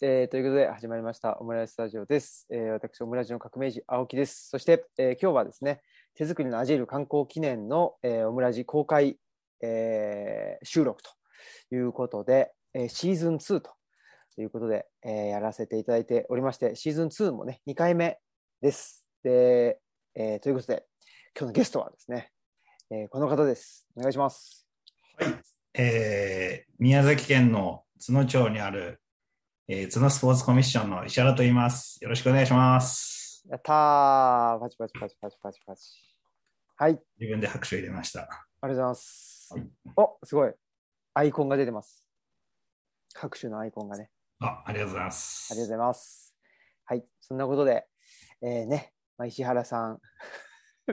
[0.00, 2.46] えーということで始まりましたオムライススタジオです。
[2.50, 4.48] えー私、オムライスの革命児、青木です。
[4.48, 5.80] そして、えー今日はですね、
[6.14, 9.18] 手作りのアジール観光記念の、えーオムラジ公開、
[9.60, 11.10] えー収録と
[11.74, 13.72] いうことで、えーシーズン2と
[14.40, 18.20] いうことで、えーやらせていただいておりまして、シーズン2もね、2回目
[18.62, 19.04] です。
[19.24, 19.80] で、
[20.14, 20.84] えーということで、
[21.36, 22.30] 今日のゲストはですね、
[22.92, 23.84] えーこの方です。
[23.96, 24.64] お願いします。
[25.16, 25.34] はい、
[25.74, 29.00] えー宮崎県の津野町にある、
[29.70, 32.02] えー津野スポーツコミッションの石原と言います。
[32.02, 33.44] よろしくお願いします。
[33.50, 35.82] やったーパチパチパチパチパチパチ。
[36.78, 38.20] はい、あり自分で拍手を入れました。
[38.20, 38.28] が
[38.62, 39.62] とうございますはい。
[39.94, 40.54] お、すごい。
[41.12, 42.02] アイコンが出てます。
[43.14, 44.08] 拍手のアイコンがね。
[44.40, 45.48] あありがとうございます。
[45.52, 46.34] ありがとうございます。
[46.86, 47.84] はい、そんなことで、
[48.40, 49.98] えー、ね、まあ、石原さん。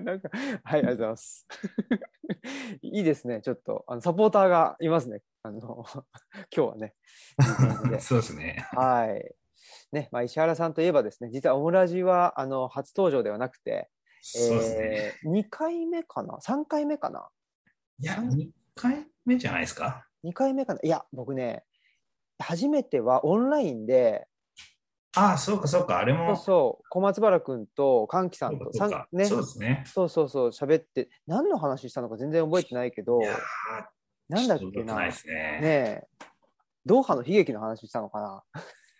[0.01, 0.29] なんか、
[0.63, 1.47] はい、ありがとうございます。
[2.81, 5.21] いいですね、ちょっと、あのサポーターがいますね。
[5.43, 5.59] あの、
[6.49, 6.93] 今日はね。
[7.99, 8.67] そうですね。
[8.71, 9.35] はい。
[9.91, 13.89] ね、まあ、石原さんといえばですね、実はオムラジは、あの、初登場ではなくて、
[14.21, 14.77] そうですね。
[14.79, 17.29] えー、2回目かな ?3 回目かな？
[17.99, 20.79] いや、2回目じゃないですか？2回目かな？
[20.83, 21.63] いや、僕ね、
[22.39, 24.27] 初めてはオンラインで、
[25.15, 26.35] ああ、そうかそうか、あれそうも。
[26.35, 29.83] そう、小松原君と歓喜さんと、そうね、そうですね。
[29.85, 33.21] そうそうそう、喋って、何の話したのか全然覚えてないけど。
[34.27, 35.59] なんだっけな、ねないですね。
[35.61, 36.03] え、
[36.85, 38.43] ドーハの悲劇の話したのかな。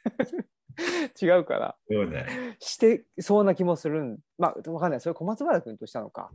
[1.22, 2.58] 違うから、そうだね。
[2.60, 6.32] してそうな気もするん、まあ、わかんない、それ小松原君としたのか。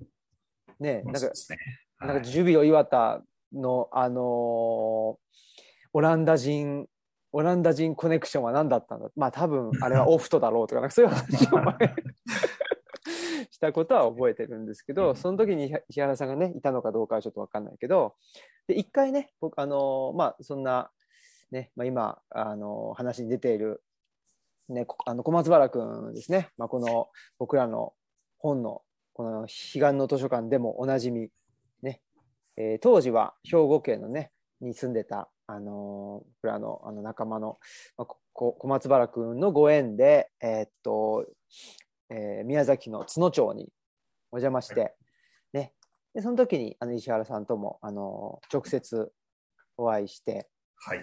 [0.79, 1.59] ねえ、なんかそうで、すね。
[2.01, 2.25] なんかはい。
[2.25, 3.23] ジュビロ磐田
[3.53, 5.31] の、あのー
[5.93, 6.87] オランダ人、
[7.33, 9.09] オランダ人コネクションは何だったんだ？
[9.17, 11.95] まあ多分あれはオフトだろうとか、なんかそういう話を前
[13.51, 18.15] したことは覚えてるんですけど、その時に石原さんがね、いたのかどうかはちょっとわかんないけど、
[18.67, 20.91] で、一回ね、僕、あのーまあそんな、
[21.51, 23.83] ね、まあ今、あのー話に出ている、
[24.69, 27.93] ね、こあの小松原君ですね、まあこの僕らの
[28.39, 28.83] 本の
[29.13, 31.29] この彼岸の図書館でもおなじみ、
[31.83, 32.01] ね
[32.57, 37.59] えー当時は兵庫県のねに住んでた、あのー僕らのあの仲間の、
[37.97, 41.27] まあ、ここ小松原君のご縁で、えーっと
[42.11, 43.69] えー宮崎の津野町に
[44.33, 44.95] お邪魔して、
[45.53, 45.73] ね、
[46.15, 49.13] でその時にあの石原さんとも、あのー直接
[49.77, 50.99] お会いしてはい。
[50.99, 51.03] っ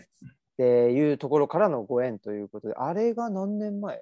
[0.58, 4.00] ていうところからのご縁ということであれが何年前？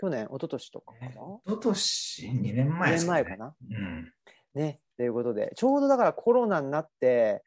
[0.00, 3.12] 去年一昨年とかかな、おととし、2年前2ですね。
[3.12, 3.54] 年前かな？
[3.68, 4.12] うん。
[4.54, 7.42] ね、ということで、ちょうどだからコロナになって、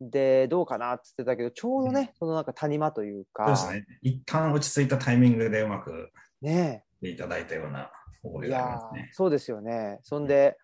[0.00, 3.98] で、どうかなって言ってたけど、ちょうどね、そのなんか谷間というか、そうですね。
[4.02, 6.10] 一旦落ち着いたタイミングでうまく
[6.42, 7.90] ねいただいたような
[8.22, 9.08] 覚いえがありやますね。
[9.12, 10.00] ーそうですよね。
[10.02, 10.56] そんで、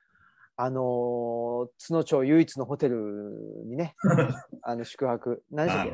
[0.56, 2.96] あのー津野町唯一のホテル
[3.66, 3.94] にね、
[4.62, 5.86] あの宿泊、何でしたっ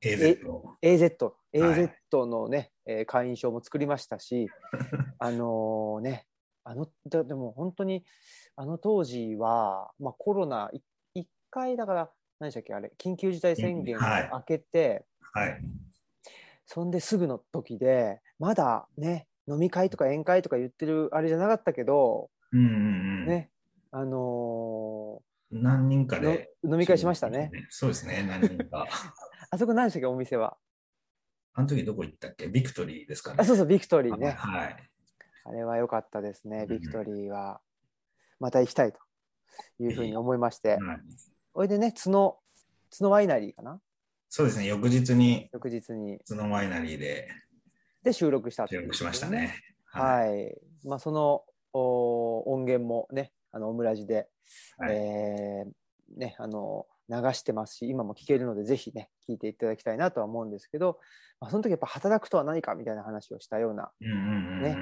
[0.00, 1.90] け？AZ を AZ、はい。
[2.12, 4.48] AZ のね、えー会員証も作りましたし、
[5.18, 6.26] あのね、
[6.64, 8.04] あの、ででも本当に、
[8.56, 10.80] あの当時は、まあコロナ、い
[11.14, 15.60] 一回だから、何でしたっけ、あれ、緊急事態宣言をはい明けて、はい。
[16.66, 22.68] そんですぐの時で、まだね、飲み会とか宴会とか言ってるあれじゃなかったけど、うんうんう
[23.24, 23.26] ん。
[23.26, 23.50] ね、
[23.90, 26.50] あの何人かで。
[26.64, 27.50] 飲み会しましたね。。
[27.70, 28.86] そうですね、何人か。
[29.50, 30.56] あそこ何でしたっけ、お店は？
[31.54, 32.48] あの時どこ行ったっけ？
[32.48, 33.36] ビクトリーですかね。
[33.40, 34.32] あ、そうそう、ビクトリーね。
[34.32, 34.76] はい。
[35.44, 37.60] あれは良かったですね、うんビクトリーは。
[38.40, 38.98] また行きたいと
[39.78, 40.74] いうふうに思いまして。
[40.74, 41.00] はい
[41.58, 42.38] おいでね、角、
[42.90, 43.80] 角ワイナリーかな？
[44.28, 46.18] そうですね、翌日に、翌日に。
[46.26, 47.28] そのワイナリーで。
[48.02, 49.54] で、収録したっていう収録しましたね。
[49.94, 49.98] い。
[49.98, 50.54] はい。
[50.84, 54.28] まあ、そのお音源もね、あの、オムラジで、
[54.76, 54.96] はい。
[54.96, 61.00] えーね、あの、流してますし、今も聞けるので、ぜひね、聞いていただきたいなとは思うんですけど、
[61.40, 64.76] まあ、その時やっぱ働くとは何かみたいな話をしたような、ね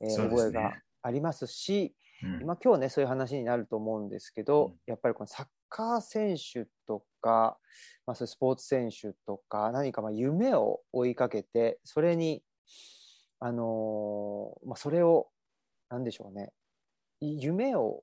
[0.00, 0.72] 覚えが
[1.02, 1.94] ありますし、
[2.24, 2.46] うん。
[2.46, 4.74] まあ、今日ねそういう話になると思うんですけど、うん。
[4.86, 7.58] やっぱりこのサッカー選手とか、
[8.06, 12.42] まあ、スポーツ選手とか何かまあ夢を追いかけてそれに
[13.38, 15.28] あのーまあ、それを
[15.90, 16.52] 何でしょうね。
[17.20, 18.02] い夢を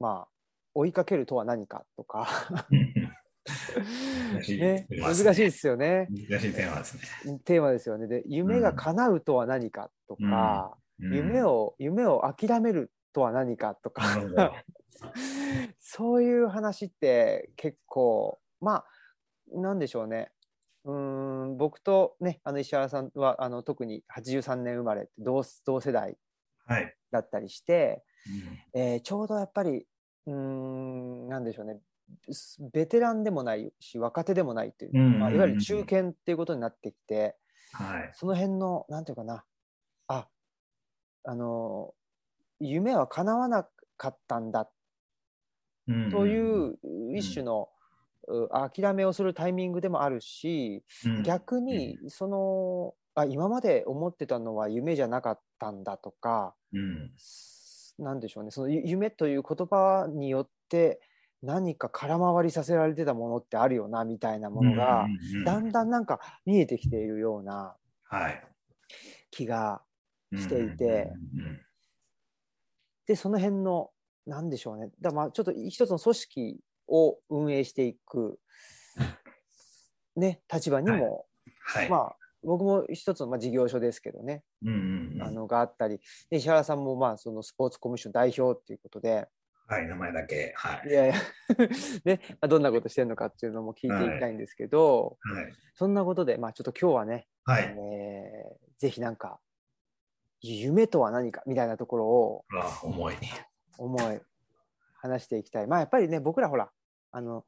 [0.00, 0.28] まあ
[0.74, 2.26] 追いかけるとは何かとか、
[4.32, 5.34] 難しいね、難ですね。
[5.34, 6.08] しいですよね。
[6.10, 7.38] 難しいテーマですね。
[7.44, 8.06] テーマですよね。
[8.06, 11.14] で夢が叶うとは何かとか、うん。
[11.14, 14.02] 夢を夢を諦めるとは何かとか、
[15.78, 18.86] そういう話って結構まあ
[19.52, 20.32] なんでしょうね。
[20.84, 26.18] うーん僕とねあの石原さんはあの特に83年生まれ同同世代
[26.66, 26.96] はい。
[27.10, 28.04] だったりして、
[28.74, 28.80] うん。
[28.80, 29.86] えーちょうどやっぱり
[30.26, 31.80] うーんなんでしょうね。
[32.72, 37.36] ベテランでもないし若手でもないという、まあ、いわゆる中堅っていうことになってきて
[37.72, 38.10] はい。
[38.14, 39.44] その辺の、なんていうかな、
[40.06, 40.28] あ、
[41.24, 41.94] あの、
[42.60, 44.68] 夢は叶わなかったんだうん
[46.10, 46.78] という
[47.14, 47.68] 一種の、
[48.26, 51.22] う諦めをするタイミングでもあるし、うん。
[51.22, 57.10] 逆にそのあ今まで思ってたのは夢じゃなかったんだとかうん。
[57.98, 58.50] なんでしょうね。
[58.50, 61.00] そのゆ夢という言葉によって
[61.42, 68.42] 何か空回りさせられてたものってあるよなみたいなものが、うんうんうんだんだんなんか見えてきているようなはい。
[69.30, 69.82] 気が
[70.34, 71.12] していて。
[71.36, 71.60] うん。
[73.06, 73.90] でその辺の
[74.26, 78.38] なんでしょうねだまあちょっと一つの組織を運営していく、
[80.16, 81.26] ね、立場にも、
[81.64, 81.88] はい。
[81.88, 89.28] まあ僕も一つのまあ事業所ですけどね、うんうんうんあのがあったりで石原さんもまあそのスポーツコミッション代表っていうことで
[89.66, 90.52] はい、名前だけ。
[90.56, 90.92] はいい。
[90.92, 91.14] やいや
[92.04, 95.54] ね、まあどんなことしてるのかっていうのも聞いていきたいんですけど、はい。
[95.74, 97.64] そんなことでまあちょっと今日はね、はい。
[97.64, 99.40] えーぜひなんか
[100.42, 103.14] 夢とは何かみたいなところをあ、重い。
[103.78, 104.20] 思い
[104.96, 106.70] 話していきたいまあやっぱりね僕らほら
[107.12, 107.44] あの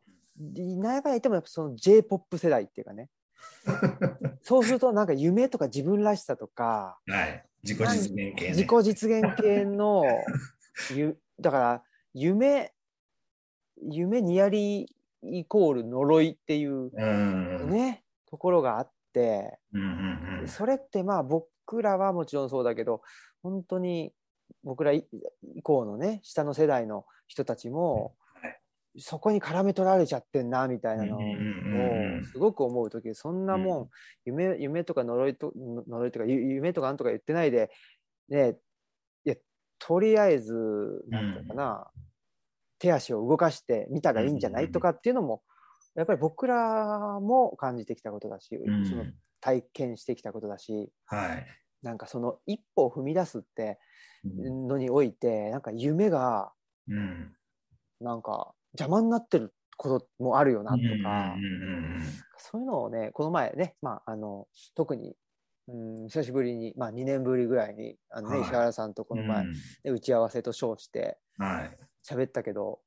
[0.55, 3.09] いなやかんや言ってもやっぱその j p o p 世代っていうかね
[4.43, 7.45] そうするとなんか夢とか自分らしさとかはい。
[7.63, 8.49] 自己実現系ね。
[8.51, 10.05] 自己実現系の
[10.95, 11.83] ゆだから
[12.15, 12.73] 夢
[13.83, 14.87] 夢ニヤリ
[15.23, 17.71] イコール呪いっていううん。
[17.71, 20.49] ね、ところがあってうんうんうん。
[20.49, 23.03] それってまあ僕らはもちろんそうだけど
[23.43, 24.13] 本当に
[24.65, 25.07] 僕ら以
[25.55, 28.61] 以降のね下の世代の人たちも、はい。
[28.99, 31.21] そこに絡め取られちゃってんなみたいなのを
[32.33, 33.91] すごく思う時そんなもん、う
[34.25, 37.71] 夢夢とか呪いと呪いとかゆ夢とかなんとか言ってないで
[38.31, 38.57] ね
[39.25, 39.37] いや
[39.79, 40.55] とりあえず
[41.11, 41.91] なんていうのかな、
[42.79, 44.73] 手足を動かしてみたらいいんじゃない、うん。
[44.73, 45.43] とかっていうのも
[45.95, 48.87] やっぱり僕らも感じてきたことだし、うん。
[48.87, 49.05] その
[49.41, 50.91] 体験してきたことだし。
[51.05, 51.47] はい。
[51.87, 53.79] なんかその一歩を踏み出すって
[54.25, 54.67] うん。
[54.67, 56.53] のにおいてなんか夢が
[56.89, 57.33] うん。
[58.01, 62.03] なんか邪魔になってることもあるよなとか、うんうんうん
[62.39, 64.47] そういうのをねこの前ね、まあ、あの
[64.77, 65.15] 特に、
[65.69, 68.45] うん、久しぶりに、まあ、2年ぶりぐらいにあの、ねはい。
[68.47, 69.53] 石原さんとこの前、うん。
[69.53, 71.77] ね打ち合わせと称してはい。
[72.09, 72.81] 喋ったけど、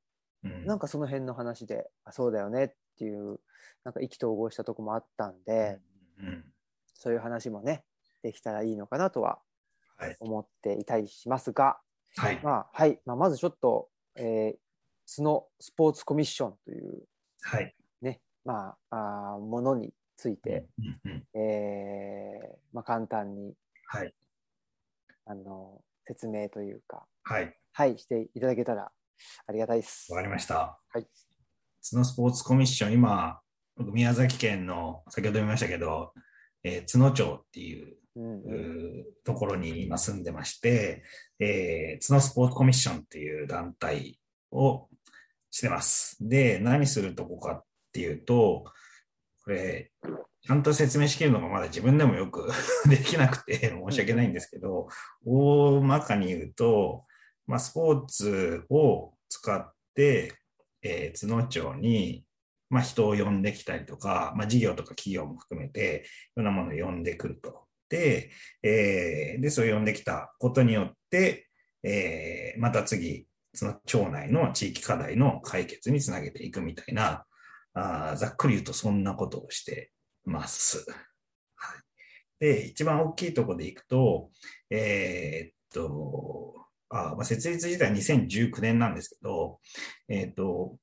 [0.44, 0.66] うん。
[0.66, 3.40] なんかその辺の話であそうだよねっていう
[3.84, 5.78] なんか意気投合したとこもあったんで、
[6.18, 6.44] うん。
[6.94, 7.82] そういう話もね
[8.22, 9.38] できたらいいのかなとは
[9.96, 11.78] はい思っていたりしますが、
[12.16, 12.40] はい。
[12.42, 17.02] まあはいまあ、まずちょっと、えー、角スポーツコミッションという
[17.42, 17.74] はい。
[18.02, 23.54] ね、まあ、あーものについて、うんうんえーまあ、簡単に
[23.86, 24.14] はい。
[25.26, 27.54] あの説明というか、はい。
[27.72, 28.90] はい、していただけたら
[29.46, 30.18] ありがたいですわ。
[30.18, 30.78] かりました。
[30.92, 31.06] はい。
[31.88, 33.40] 角スポーツコミッション、今、
[33.76, 36.12] 僕、宮崎県の、先ほど言いましたけど、
[36.62, 37.96] えー角町っていう
[39.24, 41.02] ところに今住んでまして、
[41.38, 44.18] えー、角スポーツコミッションっていう団体
[44.50, 44.88] を
[45.50, 46.16] してます。
[46.20, 48.64] で、何するとこかっていうと、
[49.44, 49.90] これ、
[50.42, 52.50] ちゃんと説明しきるのがまだ自分でもよく
[52.88, 54.88] できなくて申し訳ないんですけど、
[55.24, 57.04] 大まかに言うと、
[57.46, 60.34] まあ、スポーツを使って、
[60.82, 62.24] えー、角町に、
[62.70, 66.04] まあ、人を呼んできたりとか、まあ、事業とか企業も含めて、
[66.36, 67.69] いろんなものを呼んでくると。
[67.90, 68.30] で、
[68.62, 71.48] えーで、そう呼んできたことによって、
[71.82, 77.26] えーまた次、その町内の地域課題の解決につなげていくみたいな、
[77.74, 79.92] あざっくり言うとそんなことをして
[80.24, 80.86] ます。
[81.56, 81.80] はい、
[82.38, 84.30] で、一番大きいところでいくと、
[84.70, 89.60] えーっと、あまあ、設立自体2019年なんですけど、
[90.08, 90.76] えーっと、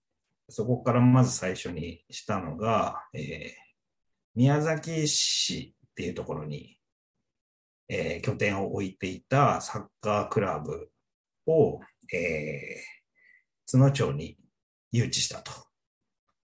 [0.50, 3.68] そこからまず最初にしたのが、えー
[4.38, 6.77] 宮崎市っていうところに、
[7.90, 10.90] えー拠点を置いていたサッカークラブ
[11.46, 11.80] を、
[12.14, 14.38] えー、角町に
[14.92, 15.52] 誘致したと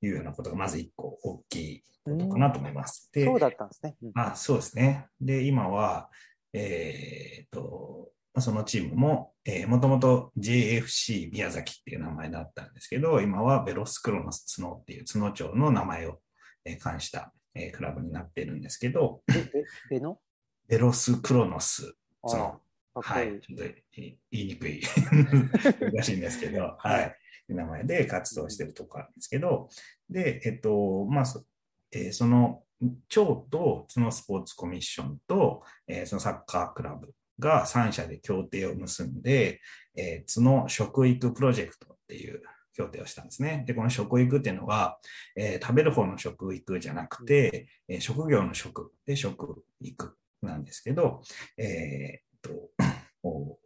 [0.03, 3.11] いうようなことがまず一個大きいことかなと思います。
[3.13, 3.97] でそうだったんですね。
[4.03, 5.07] うんあそうですね。
[5.21, 6.11] で、今は、
[6.53, 16.21] えーっと、そのチームも、えー、もともと JFC 宮崎っていう名前だったんですけど、今はベロスクロノス角っていう角町の名前を、
[16.65, 20.21] えー冠した、えークラブになっているんですけど、べべベノ
[20.69, 21.95] ベロスクロノス。
[22.23, 22.61] あその。
[22.95, 24.83] はい、ちょっと言いにくい。
[25.93, 27.17] 難しいんですけど、はい、
[27.49, 29.69] 名前で活動してるところなんですけど、
[30.11, 31.45] で、えっと、まあ、そ,、
[31.93, 32.65] えーその
[33.09, 39.61] 町とそのスポーツコミッションと、えーそのサッカークラブが3社で協定を結んで、
[39.97, 43.65] えー、その食育プロジェクトっていう協定をしたんですね。
[43.67, 44.99] で、この食育っていうのは、
[45.37, 51.23] えー、食べる方の食育じゃなくて、えー、職業の職で食育なんですけど、
[51.57, 52.71] えー、っと、
[53.23, 53.59] こ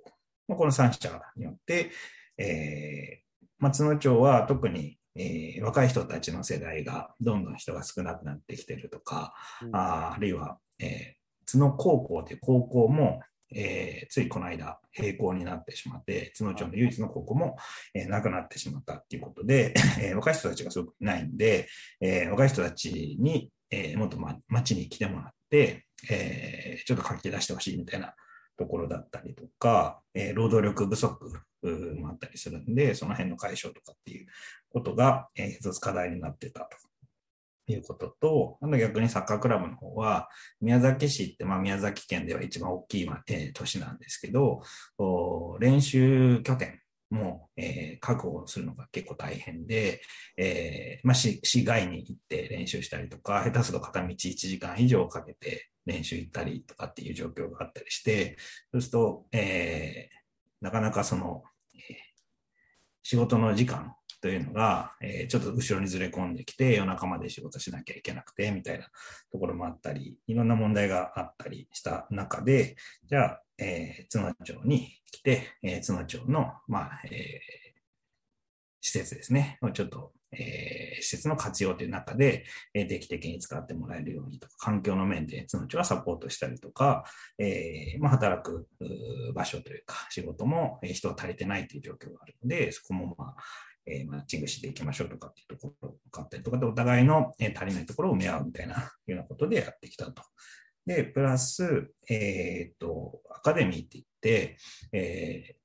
[0.48, 1.90] の3社によって、
[2.38, 13.20] えー、松野町は特にえー、若い人たちの世代がどんどん人が少なくなってきてるとか、うん、ああるいは、えー、角高校で高校も、
[13.54, 17.56] えー、ついこの間閉校になってしまって、角町の唯一の高校も、
[17.94, 21.68] えー、なくなってしまったっていうことで、 えー、若い人たちがすごくいないんで、
[22.00, 28.14] えー、若い人たちに、えー、もっと、ま、町に来てもらって、えー、ちょっと書き出してほしいみたいな
[28.56, 31.32] ところだったりとか、えー、労働力不足
[31.96, 34.26] もあったりするんで、その辺の解消とかっていう
[34.70, 36.68] ことが、えー、一つ課題になってた
[37.66, 40.28] ということと、あと逆にサッカークラブの方は、
[40.60, 44.62] 宮崎市って、まあ、宮崎県では一番大きい、えー、都市なんですけど、
[45.60, 46.80] 練習拠点
[47.10, 50.02] も、えー、確保するのが結構大変で、
[50.36, 58.36] えーまあ、市市外に行って練習したりとか、下手すると片道1時間以上かけて練習行ったりとかっていう状況があったりして、
[58.70, 61.42] そうすると、えー、なかなかその、
[61.74, 61.80] えー、
[63.02, 68.86] 仕事の時間というのが、えー、ちょっと後ろにずれ込んできて、夜中まで仕事しなきゃいけなくて、みたいな
[69.32, 72.76] ところもあったり、いろんな問題があったりした中で、
[73.08, 77.12] じゃあ、えー、津野町に来て、えー、津野町の、まあ、えー、
[78.80, 87.04] 施設ですね、をちょっと、えー、施設の活用という中で、えー、定期的に使ってもらえるようにとか、環境の面で津野町はサポートしたりとか、
[87.38, 88.66] えーまあ、働く
[89.34, 93.36] 場所というか、仕事も人が足りてないという状況があるので、そこも、まあ、
[93.86, 98.74] えー、マッチングしていきましょうとかっていうところがあったりとかで、お互いの、え、足りないところを埋め合うみたいな
[99.06, 100.22] ようなことでやってきたと。
[100.86, 104.56] で、プラス、えっ、と、アカデミーって言って、
[104.92, 105.56] え、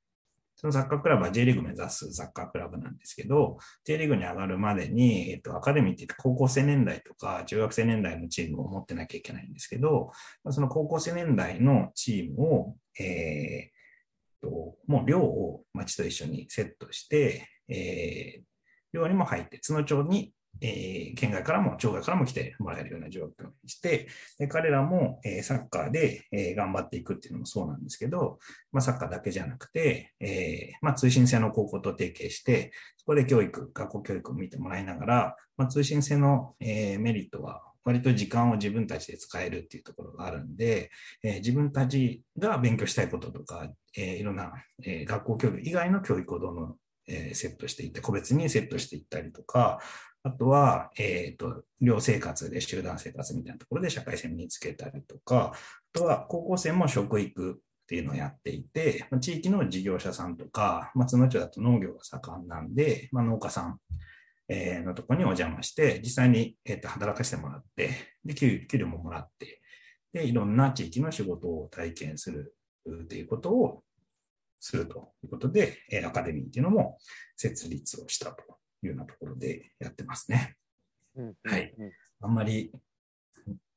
[0.59, 10.11] そのサッカークラブは J リーグ目指すサッカークラブなんですけど、J リーグに上がるまでに、えっ、と、アカデミーって言って高校生年代とか中学生年代のチームを持ってなきゃいけないんですけど、
[10.49, 13.77] その高校生年代のチームを、えー、
[14.41, 18.43] と、もう寮を町と一緒にセットして、えー、
[18.93, 24.07] 寮にも入って、津野町に、えー、県外からも町外からも来てもらえるような状況にして、
[24.39, 28.39] で彼らも、えー、サッカーで、えー、頑張っていくっていうのもそうなんですけど、
[28.71, 40.91] まあ、サッカーだけじゃなくて、えまあ、通信制の高校と提携して、そこで教育、学校教育を見てもらいながら、まあ、通信制の、え、メリットは割と時間を自分たちで使えるっていうところがあるんで、
[41.23, 44.51] えー、自分たちが勉強したいこととか、えー、いろんな、
[44.83, 46.75] えー、学校教育以外の教育をどんどん
[47.07, 49.79] え、セットしていって、個別にセットしていったりとか、
[50.23, 63.79] あとは、えっ、ー、と、寮生活で集団生活みたいなところで社会性身につけたりとか、あとは高校生も食育っていうのをやっていて、地域の事業者さんとか、松野町だと農業が盛んなんで、まあ、農家さん、
[64.49, 67.91] えのとこにお邪魔して、実際に、えー、と働かせてもらって、
[68.23, 69.61] で給、給料ももらって、
[70.13, 72.55] で、いろんな地域の仕事を体験する
[72.89, 73.83] っていうことを
[74.59, 76.97] するということで、アカデミーっていうのも
[77.35, 78.43] 設立をしたと
[78.83, 80.55] いうようなところでやってますね。
[81.15, 81.73] うん、はい。
[82.21, 82.71] あんまり、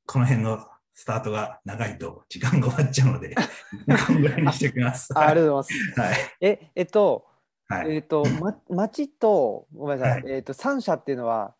[0.06, 3.34] この辺のスタートが長いと時間が終わっちゃうので、
[4.06, 5.16] こんぐらいにしておきます。
[5.16, 6.00] あありがとうございます。
[6.00, 7.26] はい、え、えっと、
[7.68, 11.54] はい、えっと、ま、町と、ごめんなさい、はい、えっと、3社っていうのは、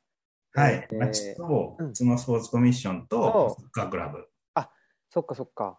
[0.52, 4.28] はい、えー、町と、そのスポーツコミッションと、サッカークラブ。
[4.54, 4.70] あ、
[5.08, 5.78] そっかそっか。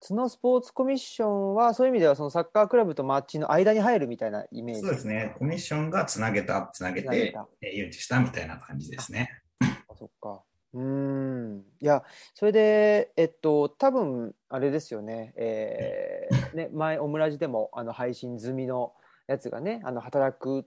[0.00, 5.34] そのスポーツコミッションは、そういう意味では、そのサッカークラブとマッチの間に入るみたいなイメージそうですね。
[5.38, 9.30] コミッションがつなげた、つなげて、えー、誘致したみたいな感じですね。
[9.60, 10.42] あ、そっか。
[10.74, 11.64] うん。
[11.80, 15.32] いや、それで、えっと、多分あれですよね。
[15.36, 18.92] えー、ね、前、オムラジでも、あの、配信済みの
[19.26, 20.66] やつがね、あの、働く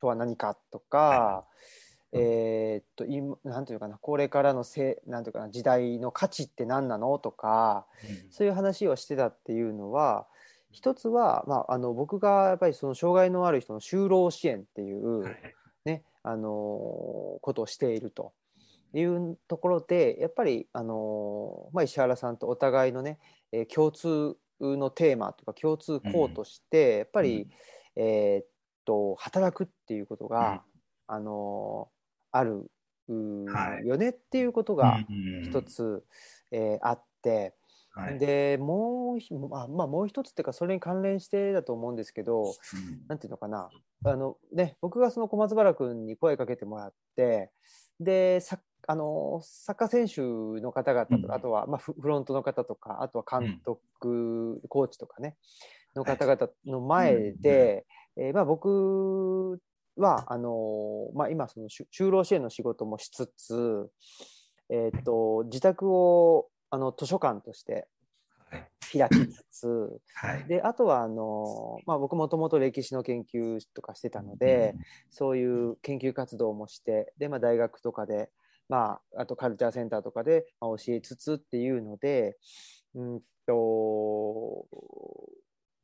[0.00, 1.81] とは何かとか、はい
[2.12, 10.26] えー、っと今なんていうかなこれからのせなんていうかな時代の価値って何なのとか、うん、そういう話をしてたっていうのは
[10.70, 15.24] 一つは、まあ、あの僕がやっぱりその障害のある人の就労支援っていう、
[15.84, 16.48] ねあの
[17.42, 18.32] ことをしていると。
[18.94, 23.18] いうところでやっぱり、あのまあ、石原さんとお互いのね、
[23.50, 27.48] えー、共通のテーマとか共通項として、うん、やっぱり、
[27.96, 28.46] うん、えー、っ
[28.84, 30.62] と働くっていうことが、
[31.06, 31.88] あの
[32.32, 32.70] ある
[33.08, 34.98] よねっていうことが
[35.44, 36.04] 一つ、
[36.50, 37.54] えー、あって、
[37.94, 42.52] はい、でもう、まあ、まあ、もう一つっていうかそれに関連してだと思うんですけど、うん、
[43.08, 43.68] なんていうのかな。
[44.04, 47.50] あの、ね、僕がその小松原君に声かけてもらって
[48.00, 48.58] でさ
[48.88, 50.22] あのサッカー選手
[50.60, 55.36] の方々とか、うん、あとは、まあ、フロントの方とかあとは監督、うん、コーチとかね
[55.94, 57.86] の方々の前で、
[58.16, 59.60] えーまあ、僕
[59.96, 63.90] はあのーまあ、今その就就労支援の仕事もしつつ、
[64.70, 67.86] えー、と自宅をあの図書館として
[68.50, 68.68] はい。
[68.98, 70.44] 開きつつはい。
[70.46, 74.74] であとはあのー、まあ、僕もともと歴史の研究とかしてたので、
[75.10, 78.30] そういう研究活動もしてで、まあ、大学とかで、
[78.68, 82.36] まあ、あとカルチャーセンターとかで、まあ、教えつつっていうので、
[82.94, 84.66] うんと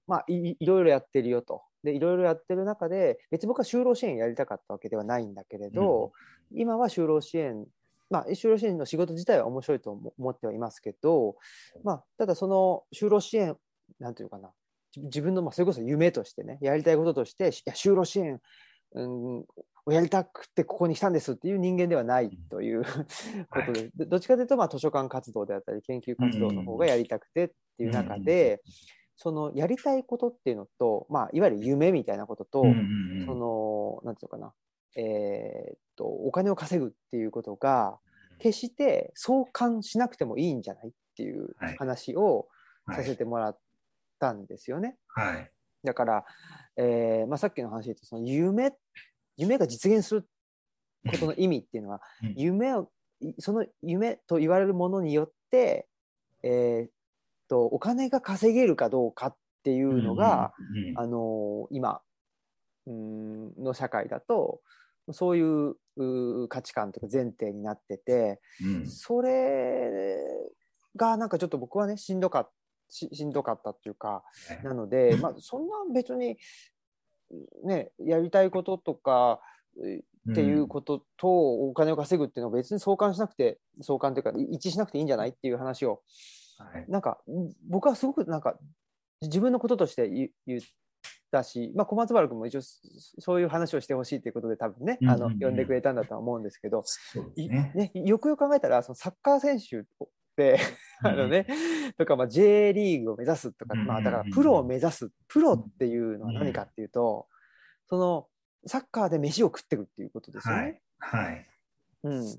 [0.06, 1.62] まあ、いいろいろやってるよと。
[1.90, 6.12] でいろいろやってる中で別に僕は就労支援やりたかったわけではないんだけれど、
[6.52, 7.66] 今は就労支援
[8.10, 11.36] まあ、就労支援の仕事自体は面白いと思思ってはいますけど、
[11.84, 13.56] まあ、ただその就労支援
[14.00, 14.50] なんていうかな
[14.96, 18.40] 自自分のまあそれこそ夢としてねやりたいこととしていや就労支援、
[18.94, 19.44] うん、
[19.84, 22.84] をやりたくてここに来たんですっていう人間ではないという
[23.50, 28.62] ことで、どどっちかというとまあ図書館活動であったり研究活動の方がやりたくてっていう中で、
[29.20, 34.52] そのやりたいことっていうのと、まあ、いわゆる夢みたいなことと、うんうんうんそのなんていうのかな、
[34.96, 37.98] えーっとお金を稼ぐっていうことが
[38.38, 42.46] 決して相関しなくてもいいんじゃないっていうはい話を
[42.86, 43.16] させはい。
[43.16, 43.58] てもらっ
[44.20, 44.96] たんですよね。
[45.08, 45.50] はい。
[45.84, 46.24] だから、
[46.76, 48.72] えーまあ、さっきの話で言うとその夢
[49.36, 50.28] 夢が実現する
[51.10, 52.88] ことの意味っていうのは、うん夢を
[53.20, 55.88] いその夢と言われるものによって、
[56.44, 56.90] えーっ
[57.48, 62.00] とお金が稼げるかどうかっていうのが、うんうんあの今
[62.86, 64.60] うーんの社会だと
[65.12, 68.86] そういう価値観とか前提になっててうん。
[68.86, 70.18] それ
[70.96, 72.50] がなんかちょっと僕はねしんどかっ
[72.90, 76.38] ししんどかったっていうかはいなので、 まあ、そんな別に
[77.64, 79.40] ねやりたいこととか
[80.30, 86.02] っていうこととお金を稼ぐっていうのは別に相関しなくて相関というか一致しなくていいんじゃないっていう話を
[86.58, 88.58] はいなんかん僕はすごくなんか
[89.22, 90.60] 自分のこととして言言っ
[91.30, 92.78] たし、まあ、小松原君も一応そ
[93.18, 96.84] そういう話をしてほしいということで多分ね、あのうんうんうん呼んでくれたんだとは思うんですけど、
[97.36, 97.72] ね。
[97.74, 99.84] ね、よくよく考えたらそのサッカー選手っ
[100.36, 100.58] て
[101.02, 101.46] あのね、
[101.96, 107.26] とか、まあ、J リーグを目指すとか、うんうんうんまあ、だからプロを目指すプロっていうのは何かっていうと、
[107.88, 108.26] その
[108.66, 110.80] サッカーで飯を食っていくっていうことですよね。
[110.98, 111.24] はい。
[111.24, 111.46] はい。
[112.04, 112.38] うん、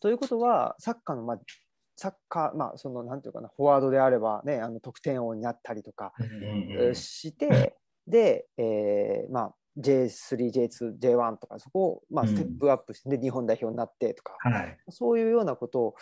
[0.00, 1.38] ということは、サッカーの、まあ、
[1.98, 6.12] サッカー、まあ、その、なんていうかな、フォワードであればね、あの得点王になったりとか、
[6.94, 14.78] して、で、えーまあ、J3、J2、J1 とか、そこを、まあ、うんステップアップして、で日本代表になってとか、はい。
[14.90, 15.96] そういうようなこと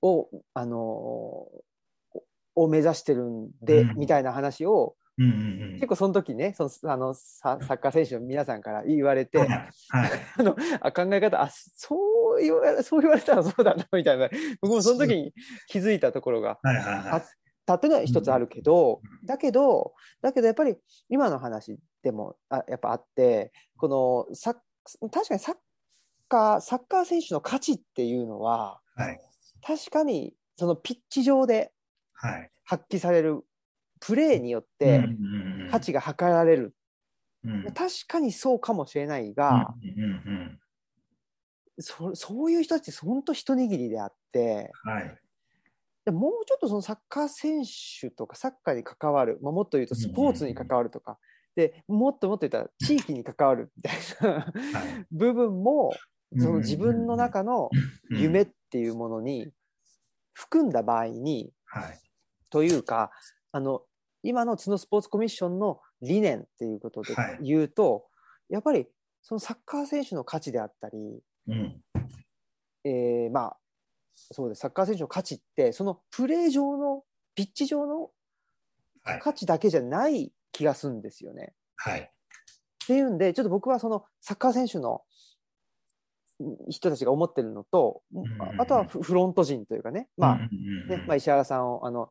[0.00, 2.20] を、あのー
[2.58, 9.48] を目指してるんで、うんみたいな話を、うんうんうん結構その時ね、そのあのササッカー選手の皆さんから言われて、はい。
[9.48, 9.70] はい。
[10.38, 11.96] あのあ考え方あそ
[12.36, 14.28] う言われそう言われたらそうだなみたいな
[14.60, 15.32] 僕もその時に
[15.68, 16.76] 気づいたところがはい。
[16.76, 16.84] はい。
[16.84, 17.22] はい。
[17.66, 20.76] たっていうのは一つあるけど、だけどだけどやっぱり
[21.08, 24.54] 今の話でもあやっぱあってこのサッ
[25.12, 25.54] 確かにサッ
[26.28, 29.20] カーサッカー選手の価値っていうのははい。
[29.66, 31.72] 確かにそのピッチ上で
[32.12, 32.50] はい。
[32.64, 33.42] 発揮される
[34.00, 35.08] プレーによって
[35.70, 36.74] 価値が測られる、
[37.74, 40.60] 確かにそうかもしれないが、うんうんうん
[41.78, 45.18] そそういう人たちって本当一握りであってはい。
[46.04, 47.64] でもうちょっとそのサッカー選
[48.00, 51.18] 手とかサッカーに関わる、まあ、もっと言うとスポーツに関わるとか、
[51.56, 55.06] でもっともっと言ったら地域に関わるみたいなはい。
[55.10, 55.92] 部分も
[56.38, 57.70] その自分の中の
[58.10, 59.48] うん夢っていうものに
[60.32, 61.98] 含んだ場合に、はい。
[62.50, 63.10] というか
[63.50, 63.82] あの
[64.22, 68.06] 今の角スポーツコミッションの理念っていうことではい言うと、
[68.48, 68.86] やっぱり
[69.22, 71.82] そのサッカー選手の価値であったり、うん。
[72.84, 73.56] えーまあ
[74.14, 77.02] そうですサッカー選手の価値ってそのプレー上の
[77.34, 78.10] ピッチ上の
[79.02, 79.20] はい。
[79.20, 81.54] 価値だけじゃない気がするんですよね。
[81.76, 82.00] はい。
[82.00, 82.08] っ
[82.86, 85.02] ていうんでちょっと僕はそのサッカー選手の
[86.40, 90.48] うん人たちが思ってるのと、んあとはフフロント陣というかね、まあね
[91.06, 92.10] まあ、石原さんをあの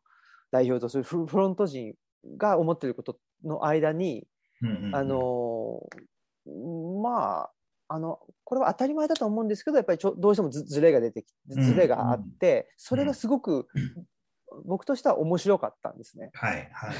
[0.51, 1.93] 代表とするフフロント陣
[2.37, 4.27] が思ってることの間に、
[4.61, 7.51] うんうんうんあのーまあ
[7.87, 13.67] あのこれは当たり前だと思うんですけどやっぱりちょどうしてもずずれが出てきうんずれがあって、それがすごく
[14.65, 16.31] 僕としては面白かったんですね。
[16.33, 16.69] はい。
[16.71, 16.95] はい。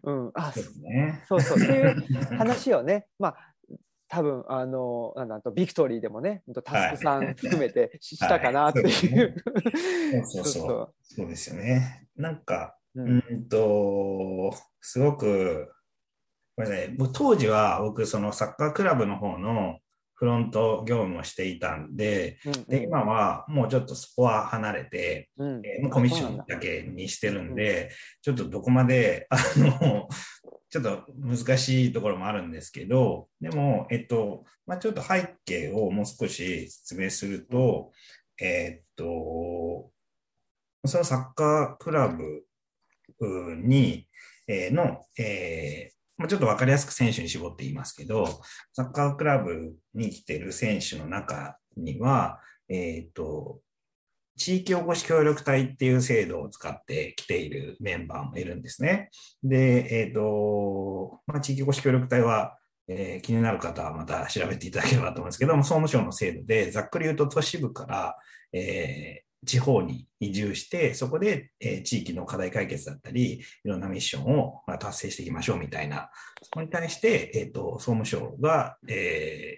[0.02, 1.24] うん、あそうですね。
[1.26, 3.36] そうそうっていう話をね まあ
[4.08, 9.36] 多分あのなんとビクトリーでもねタスクさん含めてししたかなっていう。
[10.24, 12.08] そう そうそうですよね。
[12.16, 15.72] なんか、ううんーんと、すごく、
[16.56, 19.78] これね、僕当時は僕、そのサッカークラブの方の
[20.20, 25.62] フロント業務をしていたんで、うんで、今はもうちょっとそこは離れて、うん。
[25.64, 30.08] えーもうコミッションだけにしてるんで、ちょっとどこまで、あの、
[30.68, 37.90] ちょっと難しいところもあるんですけど、でも、えっと、まあ、ちょっと背景をもう少し説明すると、
[38.38, 39.90] えっと、
[40.84, 42.44] そのサッカークラブ
[43.56, 44.06] に、
[44.46, 48.26] えー、の、えーま、ちょっと分かりやすく選手に絞って言いますけど、
[48.74, 53.60] サッカークラブに来てる選手の中には、えっ、と、
[54.36, 59.08] 地域おこし協力隊っていう制度を使ってきているメンバーもいるんですね。
[59.42, 62.56] で、えっ、ー、と、まあ、地域おこし協力隊は、
[62.86, 68.16] えー、気になる方はまた調べていただければと思うんですけども、総務省の制度で、ざっくり言うと都市部から、
[68.52, 76.10] え、地方に移住して、そこで、えー、地域の課題解決だったり、いろんなミッションを、まあ、達成していきましょうみたいな、
[76.42, 79.56] そこに対して、えっ、ー、と、総務省が、え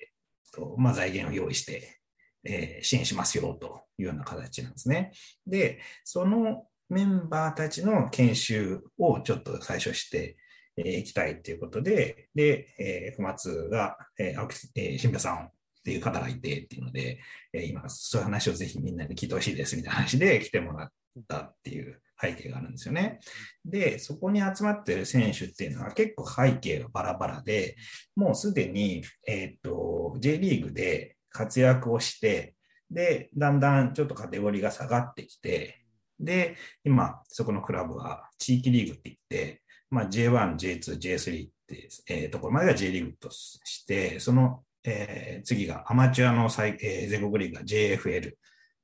[0.53, 2.01] ーとまあ、財源を用意して、
[2.45, 5.13] えー、支援しますよというような形なんですね。
[5.47, 10.37] で、そのメンバーたちの研修をちょっと最初して
[10.77, 15.51] い、えー、きたいということで、で、えー、小松が、えー、青木、えー、新平さん
[15.83, 17.19] っていう方がいてっていうので、
[17.53, 20.93] え、今、そういう話をぜひみんなに聞いてほしいですみたいな話で 来てもらっ
[21.27, 23.19] たっていう背景があるんですよね。
[23.65, 27.77] で、そこに集まってる選手っていうのは結構背景がバラバラで、
[28.15, 32.55] もうすでに、えっ、ー、と、J リーグで活躍をして、
[32.89, 35.85] で、だんだんちょっとカテゴリーが下がってきて、
[36.21, 48.35] で、今、そこのクラブは地域リーグって言って、まあ、J1、J2、J3 って、えー、ところまでが J リーグとして、その、えー、次がアマチュアの最、えー、全国リーグが JFL。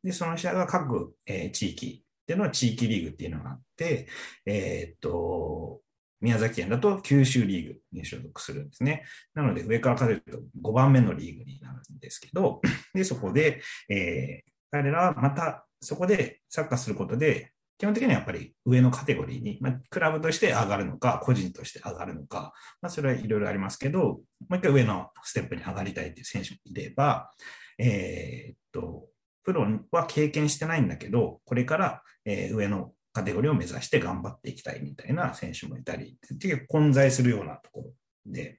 [0.02, 4.06] で、その下が各、えー、地域での地域リーグっていうのがあって、
[4.46, 5.80] えっ、と、
[6.20, 9.04] 宮崎県だと九州リーグに所属するんですね。
[9.34, 12.60] なので、上から数えると5番目のリーグになるんですけど、
[12.94, 27.30] でそこで、えー、彼らはまたそこでサッカーすることで、基本的にはやっぱり上のカテゴリーに、まあ、クラブとして上がるのか、個人として上がるのか、まあ、それはいろいろありますけど、もう一回上のステップに上がりたいという選手もいれば、
[27.78, 29.06] えー、っと、
[29.44, 37.92] プロは経験してないんだけど、これから、えー、上のカテゴリーを目指して頑張っていきたいみたいな選手もいたり、結構混在するようなところ
[38.26, 38.58] で、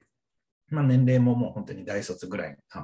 [0.70, 2.80] まあ、年齢ももう本当に大卒ぐらい、あ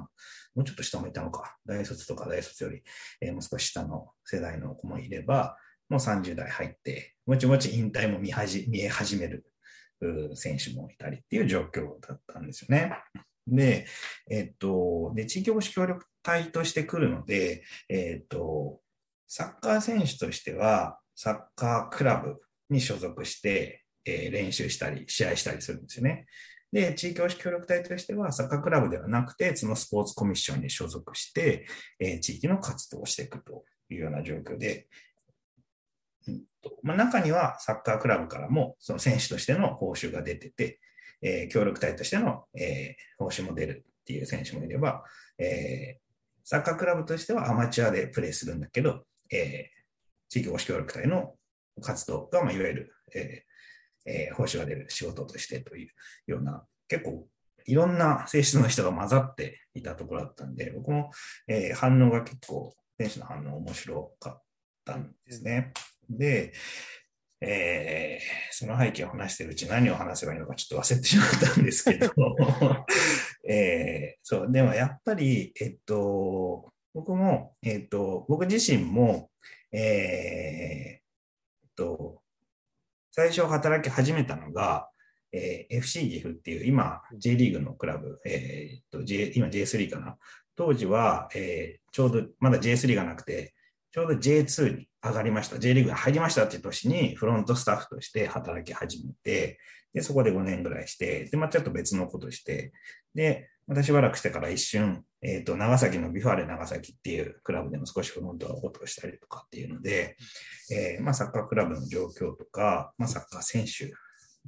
[0.55, 2.83] もうちょっと下もいたのか、大卒とか大卒より、
[3.23, 5.57] えー、もう少し下の世代の子もいれば、
[5.89, 9.45] もう30代入って、もちもち引退も見始見え始める
[10.35, 12.93] 選手もいたりっていう状況だったんですよね。
[13.47, 13.87] で、
[14.31, 18.81] えっと、で、地域おこし協力隊として来るので、えっと、
[19.29, 26.27] サッカー選手としては、サッカークラブに所属して、えー、練習したり、試合したりするんですよね。
[26.73, 31.67] で、地域おこし協力隊としては、サッカークラブではなくて、そのスポーツコミッションに所属して、
[32.01, 34.89] えー、地域の活動をしていくというような状況で、
[36.71, 40.81] とまあ、中にはサッカークラブからも、その選手としての報酬が出てて、
[41.23, 45.03] えー、協力隊としての、えー、報酬も出るっていう選手もいれば、
[45.39, 46.01] えー、
[46.45, 49.71] サッカークラブとしてはアマチュアでプレーするんだけど、え
[50.29, 51.35] 地域保守協力隊の
[51.81, 55.91] 活動が、まあ、いわゆる、えーえー、報酬が出る仕事としてという
[56.31, 57.27] ような、結構
[57.67, 61.11] いろんな性質の人が混ざっていたところだったんで、僕も、
[61.49, 64.43] えー、反応が結構、選手の反応面白かっ
[64.85, 65.73] たんですね。
[66.11, 66.53] で、
[67.41, 72.13] えー、その背景を話してるうち何を話せばいいのかちょっと忘れてしまったんですけど、
[73.49, 79.31] えー、そう、でもやっぱり、えっと、僕も、えっと、僕自身も、
[79.71, 81.07] えー、
[81.77, 82.23] と、
[83.13, 84.89] 最初働き始めたのが、
[85.33, 90.19] えー、FC 岐阜っていう、今、J リーグのクラブ、えーと J、今 J3 かな。
[90.57, 93.55] 当時は、えー、ちょうど、まだ J3 がなくて、
[93.93, 95.59] ちょうど J2 に上がりました。
[95.59, 99.59] J リーグに入りましたっていう年にフロントスタッフとして働き始めて、
[99.93, 102.73] で、そこで5年ぐらいして、で、まあちょっと別のことして、
[103.15, 110.17] で、またしばらくしてから一瞬、えっ、ー、と、長崎の V・ファーレン長崎っていうクラブでも少しフロントが落としたりとかっていうので、
[110.71, 113.93] えー、まあ、サッカークラブの状況とか、まあ、サッカー選手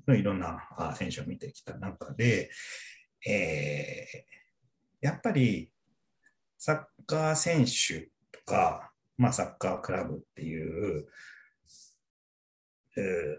[0.07, 0.61] のいろんな
[0.95, 2.51] 選手を見てきた中で、
[3.27, 5.73] えー、やっぱり
[6.57, 11.07] サッカー選手とか、まあ、サッカークラブっていう、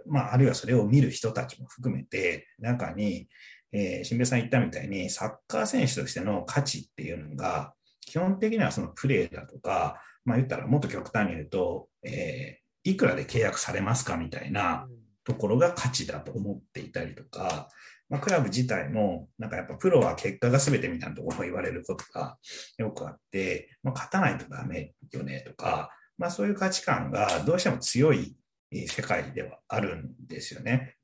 [0.06, 3.28] まあ、あるいはそれを見る人たちも含めて、中に、
[3.72, 14.88] えー、新平さん言ったみたいに、サッカー選手としての価値っていうのが、基本的にはそのプレーだとか、まあ言ったらもっと極端に言うと、えー、いくらで契約されますかみたいな
[15.24, 17.70] ところが価値だと思っていたりとか、
[18.10, 22.38] まあ、クラブ自体も、なんかやっぱプロは結果が全てみたいなところを言われることが
[22.78, 28.36] よくあって、まあ、勝たないとダメよねとか、まあそういう価値観がどうしても強い
[28.72, 30.95] 世界ではあるんですよね。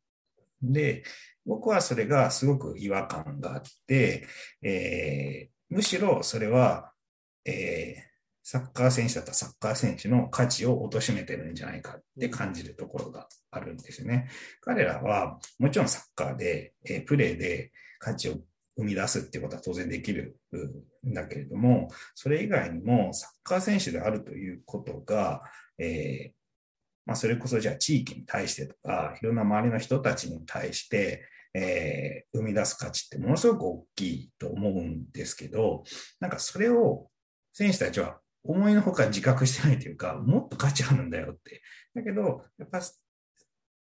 [0.62, 1.04] で、
[1.46, 4.28] 僕はそれがすごく違和感があって、
[4.62, 6.92] えーむしろそれは、
[7.44, 8.16] えー
[8.48, 14.30] サッカー選手だったらサッカー選手の価値を貶めてるんじゃないかって感じるところがあるんですよね。
[14.62, 18.36] 彼らはもちろんサッカーで、えプレーで価値を
[18.78, 20.38] 生み出すってことは当然できる
[21.08, 25.42] んだけれども、それ以外にもサッカー選手であるということが、
[25.78, 26.36] えー
[27.06, 35.84] まあ、それこそじゃあ地域に対してとか、いろんな周りの人たちに対して、えー生み出す価値ってものすごく大きいと思うんですけど、
[36.20, 37.08] なんかそれを
[37.54, 41.62] 選手たちは思いのほか自覚してないというか、もっと価値あるんだよって。
[41.96, 42.82] だけど、やっぱ、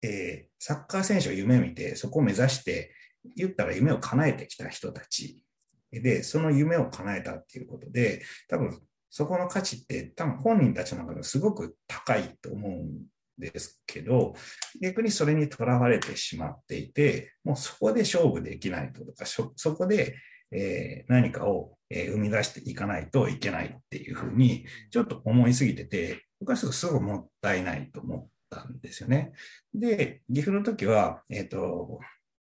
[0.02, 2.92] えーサッカー選手を夢見て、そこを目指して、
[3.36, 5.44] 言ったら夢を叶えてきた人たち。
[5.92, 8.80] で、その夢を叶えたっていうことで、多分
[9.10, 13.04] そこの価値って多分本人たちの中ですごく高いと思うん
[13.38, 14.34] ですけど、
[14.82, 20.16] 逆にそれにとらわれてしまっていて、もうそこで勝負できないとか、そこで、
[20.52, 28.28] えー何かを、えー生み出していかないといけないっていうふうに、ちょっと思いすぎてて、僕はすごくすごくもったいないと思
[28.60, 29.32] ったんですよね。
[29.74, 32.00] で、岐阜の時は、えっ、と、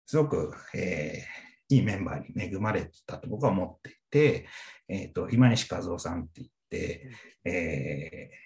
[0.06, 4.46] すごく、えーいいメンバーに恵まれてたと僕は思っていて、
[4.88, 7.10] えっ、と、今西和夫さんって言って、
[7.44, 8.42] えー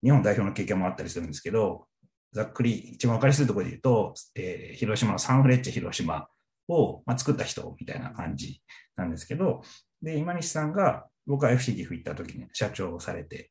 [0.00, 1.88] 日本代表の経験もあったりするんですけど、
[2.32, 6.28] ざっくり一番分かりやすいところで言うと、えー広島のサンフレッチェ広島
[6.68, 8.62] を、まあ、作った人みたいな感じ
[8.94, 9.62] なんですけど、
[10.00, 13.50] で、今西さんが僕は FC 岐阜行った時に社長をされて、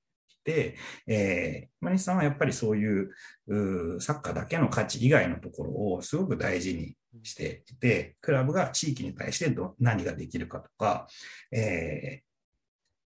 [1.08, 3.10] えー今西さんはやっぱりそういう
[3.48, 11.08] うサッカーだけの価値以外のところをすごく大事にしていて、クラブが地域に対してど何ができるかとか、
[11.52, 12.28] えー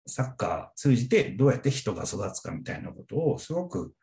[0.07, 3.95] サッカー通じてどうやって人が育つかみたいなことをすごく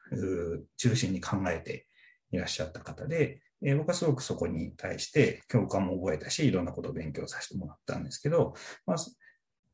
[0.76, 1.86] 中心に考えて
[2.32, 8.96] いらっしゃった方で、えー僕はすごくそこに対して共感も覚えたし、いろんなことを勉強させてもらったんですけど、まあ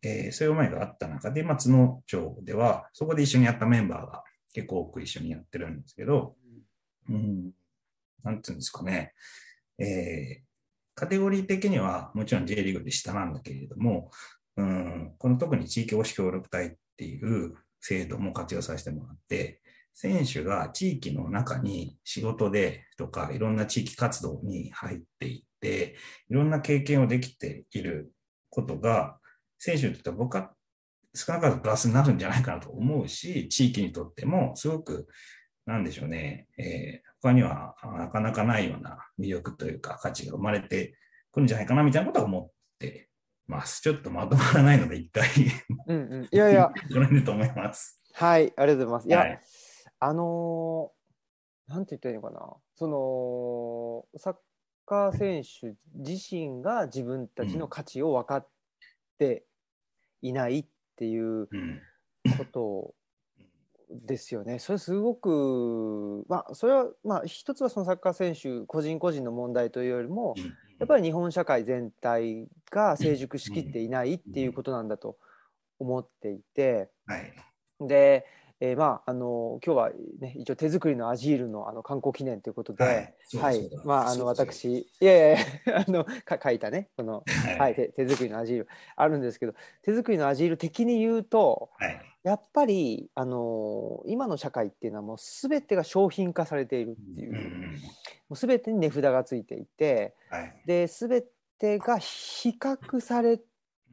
[0.03, 6.37] えーそういう思いがあった中で、まあ、津野町では、そこで一緒にやったメンバーが結構多く一緒にやってるんですけど、
[7.09, 7.51] うん、
[8.23, 9.13] なんていうんですかね、
[9.79, 10.49] えー
[10.99, 14.11] カテゴリー的にはもちろん J リーグで下なんだけれども、
[14.57, 19.63] うん、この特に地域おこし協力隊っていう制度も活用させてもらって、
[19.95, 25.95] 選手が地域の中に仕事でとかいろんな地域活動に入っていって、
[26.29, 28.13] いろんな経験をできている
[28.51, 29.19] ことが、
[29.59, 30.53] 選手にとっては僕は
[31.15, 35.09] 少なからずプラスになるんじゃないかなと思うし、地域にとってもすごく、
[35.67, 40.95] なんでしょうね、えー他にはあなかなかないような魅力というか価値が生まれて
[41.33, 43.09] くるんじゃないかなみたいなことは思って
[43.49, 43.83] ます。
[43.83, 45.29] ちょっとまとまらないので、一回、
[45.89, 48.01] うんうん、いやいや、この辺でと思います。
[48.13, 49.09] はい、ありがとうございます。
[49.09, 49.41] いや、はい
[49.99, 54.37] あのーなんて言ったらいいのかな、そのサッ
[54.87, 58.49] カー選手自身が自分たちの価値を分かっ
[59.19, 59.45] て
[60.23, 61.83] いないっていううん。
[62.31, 62.95] こと
[63.91, 64.59] ですよね。
[64.59, 70.41] それすごく、まあ、それは、まあ、一つはそのサッカー選手個人個人の問題というよりも、
[70.79, 75.19] やっぱり日本社会全体が成熟しきっていないっていうことなんだと
[75.79, 77.35] 思っていて、はい。
[77.81, 78.27] で、
[78.61, 79.91] えーまああの今日は
[80.21, 83.83] ね一応手作りのアジールのあの観光記念ということで、はいそうだそうだ。
[83.85, 84.65] まああの私
[85.01, 87.23] いやいや あのか書いたねこの、
[87.57, 88.69] ははい、手手作りのアジール。
[88.97, 92.01] あるんですけど手作りのアジール的に言うとはい。
[92.25, 97.75] やっぱりあの今の社会っていうのはもう全てが商品化されているっていう,、うんうもん。
[98.31, 100.63] う全てに値札がついていてはい。
[100.67, 101.25] で全
[101.59, 103.39] てが比較され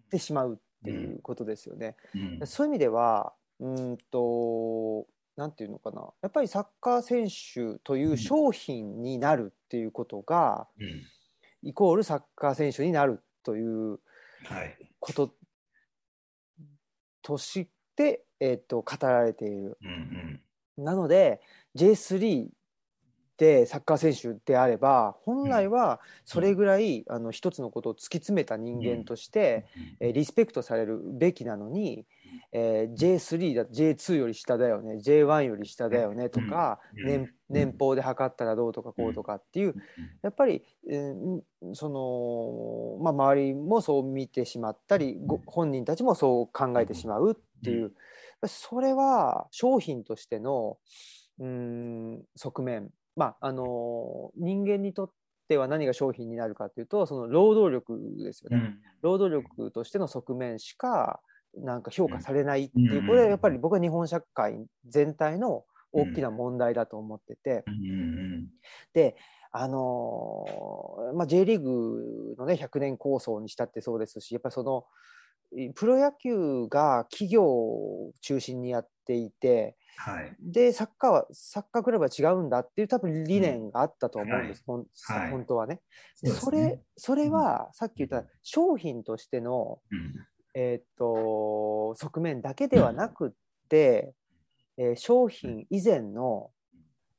[0.10, 1.95] てしまうっていうことですよね。
[2.15, 2.47] うん。
[2.47, 11.04] そういう意味では、うーんと、なんていうのかな、やっぱりサッカー選手という商品になるっていうことが、うん。
[11.62, 14.00] イコールサッカー選手になるという
[14.44, 14.78] はい。
[15.00, 15.34] こと
[17.22, 19.78] として、えっと語られている。
[19.82, 20.41] うん
[20.78, 20.84] うん。
[20.84, 21.41] なので
[21.76, 22.50] J3
[23.38, 29.65] でサッカー選手であれば本来はそれぐらい、あの一つのことを突き詰めた人間として、
[30.00, 32.06] えーリスペクトされるべきなのに、
[32.58, 37.06] えー J3 だ J2 より下だよね J1 より下だよねとか、うん。
[37.06, 39.76] 年年俸で測ったらどうとかこうとかっていう、
[40.24, 41.41] やっぱり、えー
[41.74, 47.91] その、まあ、周りもそう見てしまったりご本人たちもそう考えてしまうっていう、
[48.48, 50.78] それは商品としての
[51.39, 52.89] うーん側面。
[53.18, 55.12] まああの人間にとっ
[55.50, 58.58] ては何が商品になるかというとその労働力ですよね。
[58.58, 58.80] うん。
[59.02, 61.20] 労働力としての側面しか
[61.58, 67.63] なんか評価されないっていう、うんこれはやっぱり僕は日本社会全体の大きな問題だと思ってて、
[68.94, 69.15] で
[69.58, 74.86] あのーまあ、J リーグのね、100年構想にしたってそうですし、やっぱりその、
[75.76, 80.36] プロ野球が企業を中心にやっていて、はい。
[80.41, 85.32] で、サッカーは、サッカークラブは違うんだっていう多分理念があったと思うんです、ほんはい。
[85.32, 85.80] 本当はね。
[86.15, 90.13] そうですそれね、それは、さっき言った商品としての、うん
[90.56, 93.32] えーっと、側面だけではなくっ
[93.70, 94.13] て、
[94.78, 96.52] えー商品以前の、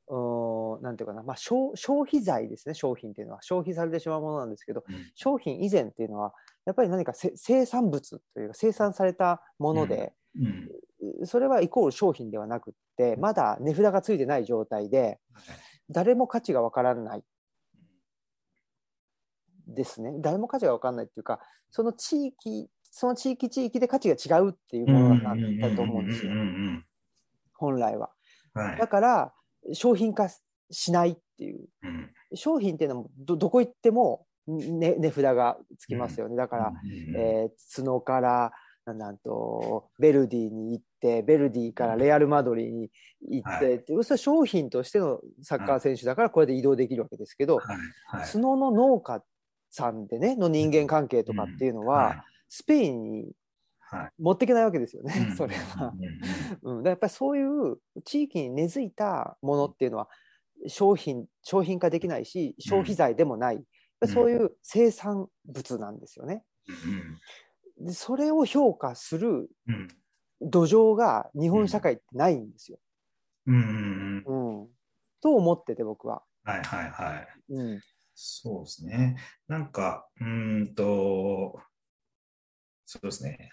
[0.07, 3.41] うーんなんていうかな、まあ消、消費財ですね、商品っていうのは。
[3.41, 4.95] 消費されてしまうものなんですけど、うん。
[5.13, 6.33] 商品以前っていうのは、
[6.65, 10.43] やっぱり何かせ生産物というか、生産されたもので、う
[11.23, 11.25] ん。
[11.25, 15.19] それはイコール商品ではなくって、まだ値札がついてない状態で、
[15.89, 17.23] 誰も価値がわからない。
[19.67, 20.13] ですね。
[20.19, 26.31] 誰も価値がわからないっていうか、その地域、その地域地域で価値が違うっていうものなんだと思うんですよ、
[27.53, 28.09] 本来は。
[28.55, 29.33] はいだから、
[29.73, 30.29] 商品化
[30.71, 31.67] しないっていう。
[31.83, 36.35] うん商品っていうのもど、どこ行っても、ね、値札がつきますよね。
[36.35, 38.51] だから、うんえー角から、
[38.85, 42.91] なんと、ベルディに行って、ベルディからレアル・マドリーに
[43.29, 49.23] 行って、はいそれは商品としてのサッカー選手だから、これで移動できるわけですけど、はいはい角の農家
[49.69, 53.31] さんでね、の人間関係とかっていうのは、スペインに
[53.79, 54.11] はい。
[54.19, 55.35] 持っていけないわけですよね、うん。
[55.35, 55.93] それは。
[56.61, 60.09] うんやっぱりそういう地域に根付いたものっていうのは
[60.67, 63.63] 商品商品化できないし消費財でもない、やっ
[64.01, 66.43] ぱりそういう生産物なんですよね。
[67.79, 69.87] でそれを評価するうん。
[70.39, 72.77] 土壌が日本社会ってないんですよ。
[73.47, 74.61] うんうんうん。
[74.61, 74.67] うん、
[75.21, 76.21] と思ってて僕は。
[76.43, 77.27] はいはいはい。
[77.49, 77.81] うん。
[78.13, 79.17] そうですね。
[79.47, 81.59] なんか、うーんと、
[82.89, 83.51] そうですね。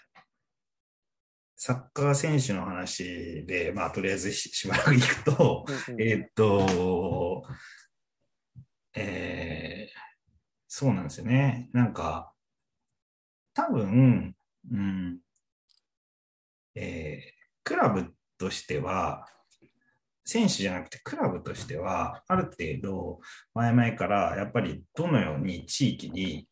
[1.57, 7.43] サッカー選手の話で、まあ、とりあえずし しばらく行くと、うんうんえーっと、
[8.95, 10.05] えー
[10.67, 11.69] そうなんですよね。
[11.71, 12.33] なんか、
[13.53, 14.35] 多分、
[14.69, 15.19] うん、
[16.75, 19.25] えークラブとしては、
[20.25, 23.19] 選手じゃなくてクラブとしては、ある程度、
[23.53, 26.47] 前々からやっぱりどのように地域に、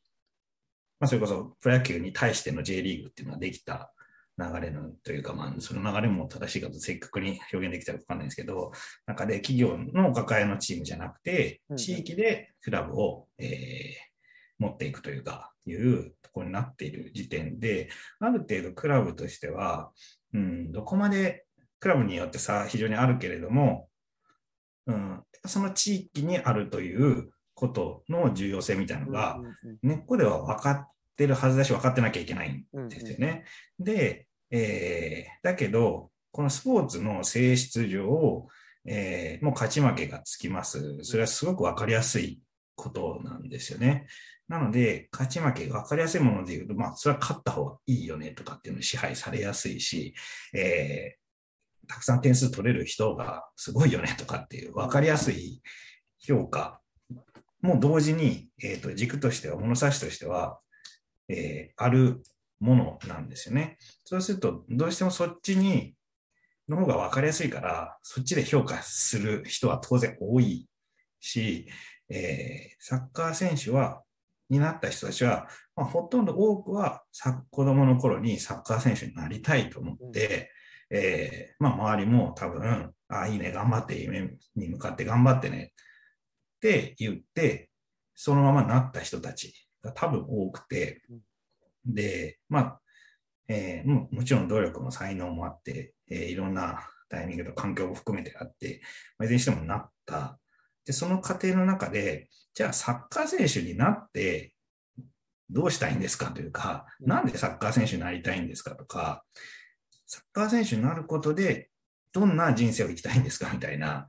[1.04, 3.92] まあ、それこそプロ野球に対しての J リーグっていうのはできた
[4.38, 8.72] 流れのというか、まあ、その流れも正しいかと正確に表現できたらわかんないんですけど、
[9.06, 14.13] 中で企業のお抱えのチームじゃなくて地域でクラブを、えー
[14.60, 17.89] 持っていくというか、いうところになっている時点で、
[18.20, 19.92] ある程度クラブとしては、
[20.34, 21.44] うん、どこまで
[21.82, 23.89] クラブによってさ、非常にあるけれども、
[24.88, 29.39] うん、その地域にあるということの重要性みたいなのが、
[29.82, 33.46] 根っこでは分かってるはずだし、分かってなきゃいけないんですよね。
[33.80, 38.48] で、えーだけど、このスポーツの性質上、
[38.86, 41.00] えーもう勝ち負けがつきます。
[41.04, 42.42] それはすごく分かりやすい
[42.76, 44.08] ことなんですよね。
[44.48, 50.13] なので、勝ち負けが分かりやすいもので言うと、まあ、それは勝った方がいいよねとかっていうのに支配されやすいし、
[50.54, 51.24] えー
[51.88, 55.62] たくさん点数取れる人がすごいよねとかっていう分かりやすい
[56.18, 56.80] 評価
[57.63, 60.60] もう同時に、えー、と軸としては、物差しとしては、
[61.30, 62.21] えーある
[62.60, 63.78] ものなんですよね。
[64.06, 65.95] そうすると、どうしてもそっちに、
[66.69, 70.67] の方が分かりやすいから、そっちで評価する人は当然多い
[71.19, 71.67] し、
[72.10, 74.04] えーサッカー選手は、
[74.49, 77.04] になった人たちは、まあ、ほとんど多くは
[77.49, 80.52] 子供の頃にサッカー選手になりたいと思って、
[80.91, 85.71] えーまあ、周りも多分、あ、いいね、頑張って、夢に向かって頑張ってね
[86.63, 87.69] って言って、
[88.15, 91.02] そのままなった人たちが多分多くて、
[91.86, 92.80] で、まあ、
[93.49, 98.82] えーももちろん努力も才能もあって、えーいろんなタイミングと環境も含めてあって、
[99.17, 100.39] まあいずれにしてもなった。
[100.86, 104.54] で、その過程の中で、じゃあサッカー選手になって
[105.49, 109.26] どうしたいんですかというか、うんなんでサッカー選手になりたいんですかとか、
[110.08, 111.69] サッカー選手になることで
[112.13, 114.08] どんな人生を生きたいんですかみたいな、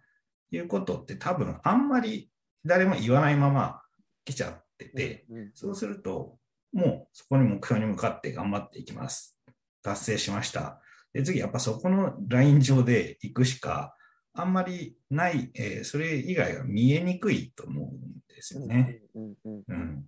[0.52, 2.30] いうことって多分あんまり
[2.64, 3.82] 誰も言わないまま
[4.24, 6.38] 来ちゃってて、うんうんそうすると、
[6.72, 9.38] もうそこに目標に向かって頑張っていきます。
[9.82, 10.80] 達成しました。
[11.12, 13.96] で、次、やっぱそこのライン上で行くしか、
[14.32, 18.00] あんまりない、えーそれ以外は見えにくいと思うん
[18.34, 19.00] ですよね。
[19.14, 20.06] うんうんうん。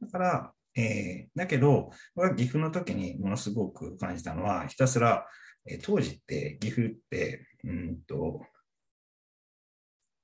[0.00, 5.26] だから、えーだけど、僕は岐阜の時にものすごく感じたのは、ひたすら、
[5.66, 8.40] えー当時って岐阜って、うんと、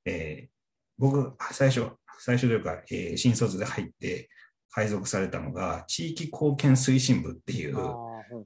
[0.07, 0.54] えー
[0.99, 4.29] 僕、最初、最初というか、えー新卒で入って、
[4.75, 7.77] 配属されたのが、地域貢献推進部っていう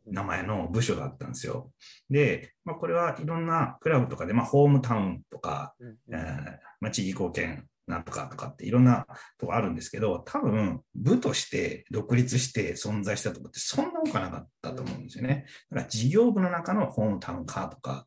[0.07, 1.71] 名前の部署だったんですよ。
[2.11, 9.07] で、まあ、これはいろんなクラブとかで、まあ、ホームタウンとか、うんうんえーまあ、地域貢献なんとかとかっていろんな
[9.39, 15.47] とこあるんですけど、多分部として独立して存在したところってそんな多くなかったと思うんですよね。
[15.71, 18.07] だから事業部の中のホームタウンカーとか、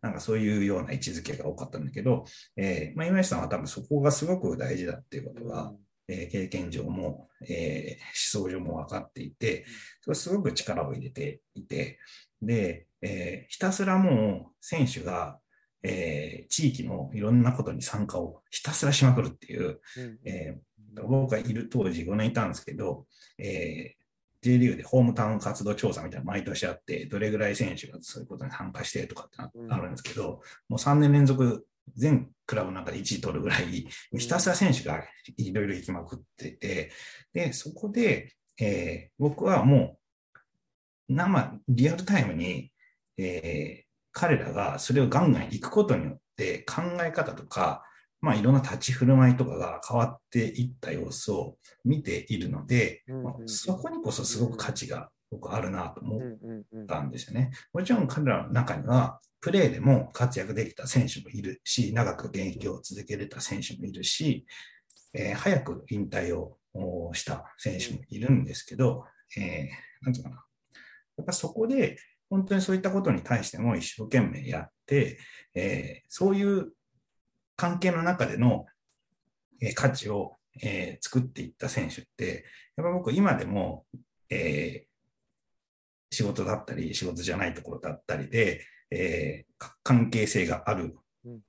[0.00, 2.24] なんかそういうような位置づけが多かったんだけど、
[2.56, 5.72] えーまあ、今井さんは多分そこがすごく大事だっていうことが、
[6.08, 9.66] えー経験上も、えー思想上も分かっていて、
[10.00, 11.98] それすごく力を入れていて、
[12.40, 15.38] で、えーひたすらもう選手が、
[15.82, 20.18] えー地域のいろんなことに参加をひたすらしまくるっていう、うん。
[20.24, 20.60] えー
[21.06, 23.06] 僕がいる当時5年いたんですけど、
[23.38, 23.98] えー
[24.40, 31.66] J リーグでホームタウン活動調査みたいなの毎年あって、どれぐらい選手がそういうことに参加してとかってあるんですけど、もう3年連続
[31.96, 35.02] 全クラブの中で1位取るぐらい、ひたすら選手が
[35.36, 36.90] いろいろ行きまくってて、
[37.32, 39.98] で、そこで、えー僕はも
[41.08, 42.72] う、生、リアルタイムに、
[43.16, 47.82] えー彼らがそれをガンガン行くことによって考え方とか、
[48.20, 57.50] まあいろんな立ち振る舞いとかが変わっていった様子を見ているので、まあそこにこそすごく価値が僕あるなと思ったんですよね。
[57.72, 64.46] もちろん彼らの中には、プレーでも活躍できた選手もいるし、長く現役を続けれた選手もいるし、
[65.14, 69.04] えー早く引退をおした選手もいるんですけど、
[69.36, 70.44] えーなんていうかな。
[71.18, 71.98] やっぱそこで、
[72.30, 75.18] 本当にそういったことに対しても一生懸命やって、
[75.54, 76.72] えーそういう
[77.56, 78.66] 関係の中での、
[79.60, 82.44] えー価値を、えー作っていった選手って、
[82.76, 83.86] やっぱ僕今でも、
[84.30, 84.88] えー
[86.10, 89.44] 仕事だったり、仕事じゃないところだったりで、え
[89.82, 90.96] 関係性がある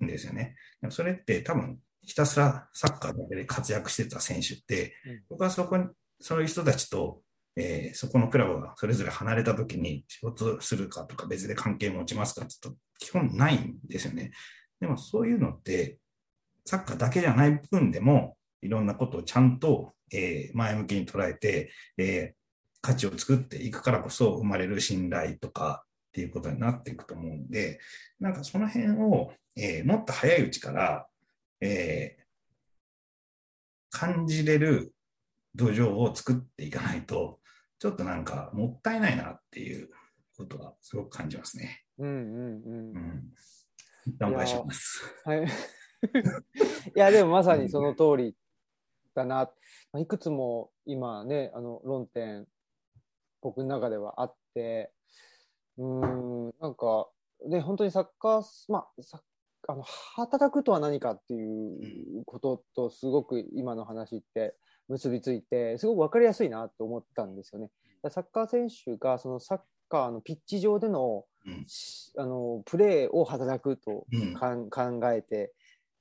[0.04, 0.56] んですよね。
[0.82, 5.86] でもそれって多分、ひたすらサッカーだけで活躍してた選手って、うん僕はそこに、
[6.20, 7.22] そういう人たちと、
[7.60, 14.32] えーそこのクラブがそれぞれ離れたときに仕事するかとか別で関係持ちますかって言うと基本ないんですよね。
[14.80, 15.98] でもそういうのって、
[16.66, 22.40] サッカーだけじゃない部分でも、いろんなことをちゃんと、えー前向きに捉えて、えー
[22.82, 27.82] 価値を作っていくからこそ生まれる信頼とかっていうことになっていくと思うんで、
[28.22, 31.08] なんかその辺を、えーもっと早いうちから、
[31.62, 32.20] えー
[33.92, 34.94] 感じれる
[35.56, 37.39] 土壌を作っていかないと、
[37.80, 39.90] ちょっとなんかもったいないなっていう
[40.36, 41.86] ことはすごく感じますね。
[41.98, 43.34] うんうんうんうん。
[44.18, 45.02] 頑張りします。
[45.24, 45.46] はい。
[45.48, 48.36] いや、でもまさにその通り
[49.16, 49.52] だな。
[49.94, 52.48] まあいくつも今ね、あの論点、
[53.42, 54.92] 僕の中ではあって、
[55.78, 56.06] うー
[56.50, 57.10] ん、なんか、
[57.48, 59.24] で、本当にサッカー、まあ、サ
[59.68, 64.56] あの働くとは何かっていうこととすごく今の話って
[64.90, 67.70] 結びついてすごく分かりやすいなと思ったんですよね。
[68.10, 71.66] サッカー選手がそのサッカーのピッチ上でのうん。
[71.68, 74.70] しあのプレーを働くとうん。
[74.70, 75.54] 考えて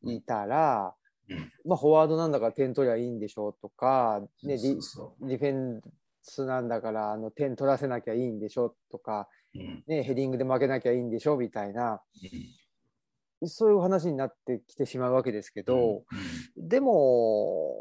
[0.03, 0.95] いたら、
[1.28, 1.53] うん。
[1.64, 5.80] まあ、フォワードなんだから点取りゃいいんでしょうとか、ね、ディフェン
[6.22, 9.84] スなんだからあの点取らせなきゃいいんでしょとか、うん。
[9.86, 12.01] ね、ヘディングで負けなきゃいいんでしょみたいな
[13.41, 13.49] うん。
[13.49, 16.03] そういう話になってきてしまうわけですけど、
[16.57, 17.76] でも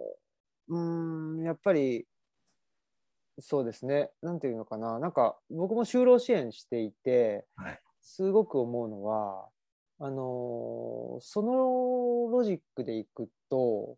[0.68, 2.05] うーんやっぱり
[3.39, 9.49] そうですねなんていうのかななんか僕も就労支援していて、はいすごく思うのは
[9.99, 13.97] あのーそのロジックでいくと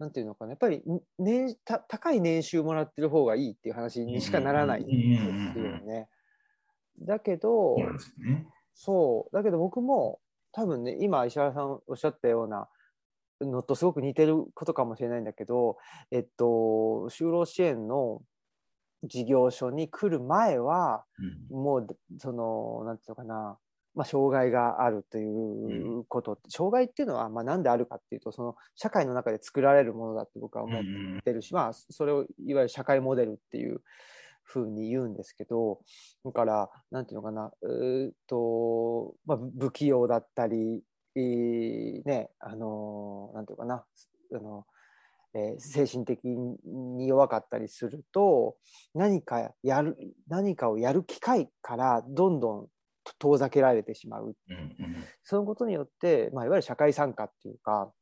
[0.00, 0.82] なんていうのかなやっぱり
[1.18, 4.92] 年た高い年収もらってる方がいいっていう話にしかならないんで
[5.52, 6.08] すよね。
[6.98, 7.98] だけど、そう。
[8.74, 9.34] そう。
[9.34, 10.20] だけど僕も
[10.52, 12.68] 多分ね、今石原さんおっしゃったような
[13.40, 15.76] のとすごく似てることかもしれないんだけど、
[16.10, 18.22] えっと、就労支援の
[19.04, 21.04] 事業所に来る前は、
[21.50, 21.56] うん。
[21.56, 21.86] もう、
[22.18, 23.58] その、なんていうのかな、
[23.94, 30.80] まあ、障害があるということ、障害っていうのは、まあ、なんであるかっていうと、その、社会の中で作られるものだって僕は思
[31.18, 33.82] ってるし、まあ、それをいわゆる社会モデルっていう
[34.42, 35.80] ふうに言うんですけど、
[36.24, 37.52] だから、なんていうのかな、
[38.26, 40.80] と、まあ、不器用だったり、えー
[41.20, 43.84] ね、あの、なんていうかな、
[44.32, 44.66] あの、
[45.34, 48.56] えー精神的に弱かったりすると、
[48.94, 49.96] 何かやる、
[50.28, 52.68] 何かをやる機会からどんどん
[53.18, 54.36] 遠ざけられてしまう。
[54.48, 55.04] うんうん。
[55.22, 57.92] そのことによって、まあ、いわゆる社会参加っていうか、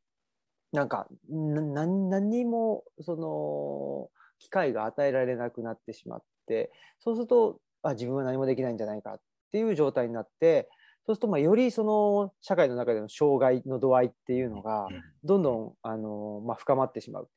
[0.72, 9.20] なんか、な何も、その、機会が与えられなくなってしまって、そうすると、あ、自分は何もできないんじゃないかっ
[9.52, 10.68] ていう状態になって、
[11.06, 14.88] そうすると、まあ、よりその、社会の中での障害の度合いっていうのが、
[15.24, 17.28] どんどん、あの、まあ、深まってしまう。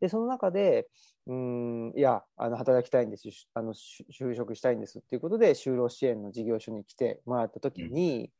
[0.00, 0.88] でその中で
[1.26, 8.30] うんいやあの働きたいんですあの就職したいんですっていうことで就労支援の事業所に来てもらった時に、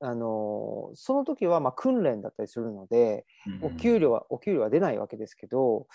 [0.00, 3.24] うん、あのその時はまあ訓練だったりするので、
[3.62, 5.86] お給料はお給料は出ないわけですけど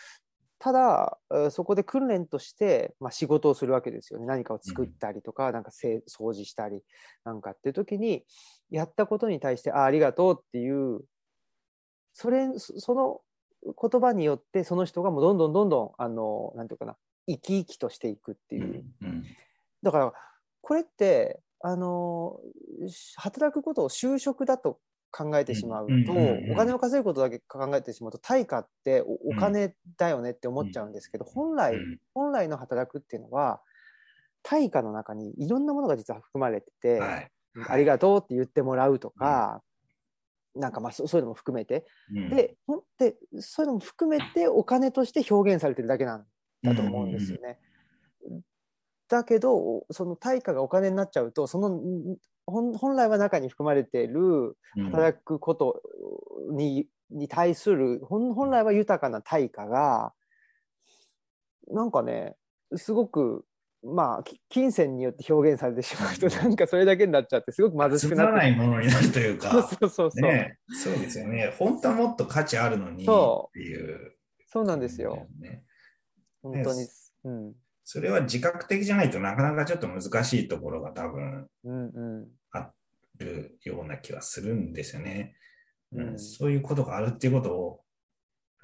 [0.59, 1.17] ただ
[1.51, 4.25] そこで訓練として、まあ、仕事をするわけですよね。
[4.25, 6.81] 何かを作ったりとか、うん、なんか掃除したり
[7.23, 8.23] なんかっていう時に
[8.71, 11.01] やったことに対してあありがとうっていう
[12.13, 13.21] それその
[13.65, 16.95] 言葉によってその人がもうどんどんどんどんあのなんていうかな
[17.27, 19.23] 生き生きとしていくっていう、うんうん、
[19.83, 20.13] だから
[20.61, 22.39] これってあの
[23.17, 24.79] 働くことを就職だと
[25.15, 26.11] 考えてしまうと、
[26.51, 31.77] お金を稼ぐことだけ考えてしまうと対価ってお金だよねって思っちゃうんですけど、本来
[32.13, 33.61] 本来の働くっていうのは
[34.43, 36.99] 対価の中にいろんなものが実は含まれてて、
[37.69, 39.63] ありがとうって言ってもらうとか、
[40.53, 42.57] なんかまあそういうのも含めて、で
[42.97, 46.25] でそういうのも含めてお金として表現されてるだけなん
[46.61, 47.59] だと思うんですよね。
[49.07, 51.79] だけどその対価がお金になっちゃうとその
[52.45, 54.57] 本来は中に含まれている
[54.91, 55.81] 働くこと
[56.51, 60.13] にうん、に対する本来は豊かな対価が
[61.67, 62.35] なんかね
[62.75, 63.45] すごく
[63.83, 69.51] まあ金銭によって表現されてしまうとなんかそれだけになっちゃってすごく貧しくなないものになるというか。
[69.79, 71.53] そうそうそう、ね、そうですよね。
[71.57, 73.05] 本当はもっと価値あるのにっ
[73.53, 74.15] ていう。
[74.47, 75.63] そうなんですよ、ね、
[76.41, 76.87] 本当に、
[77.25, 77.53] うん
[77.87, 81.47] それは自覚的じゃないとなかなかちょっと難しいところが多分
[82.51, 82.71] あ
[83.19, 85.35] るような気はするんですよね。
[85.93, 87.81] うん、うん、そういうことがあるっていうことを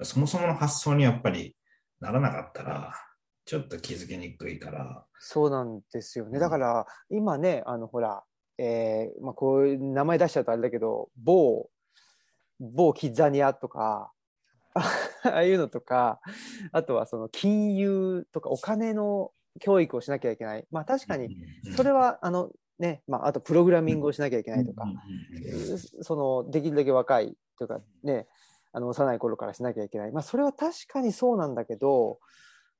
[0.02, 1.56] そもそもの発想にやっぱり
[2.00, 2.94] ならなかったら
[3.44, 5.04] ちょっと気づきにくいから。
[5.20, 6.40] そうなんですよね。
[6.40, 8.24] だから今ね、あのほら、
[8.58, 11.70] えーまあ、こういう名前出しちゃうとあれだけど某
[12.58, 14.11] 某キッザニアとか
[15.24, 16.20] ああいうのとか
[16.72, 20.66] あとはその金融とかお金の教育をしなきゃいけない。
[20.70, 21.36] まあ確かに
[21.76, 24.86] それはあのねまあ、あとプログラミングをしなきゃいけないとか。
[26.00, 28.26] そのできるだけ若いというかね
[28.72, 32.18] あの幼い頃からしなきゃいけない、まあ、それは確かにそうなんだけど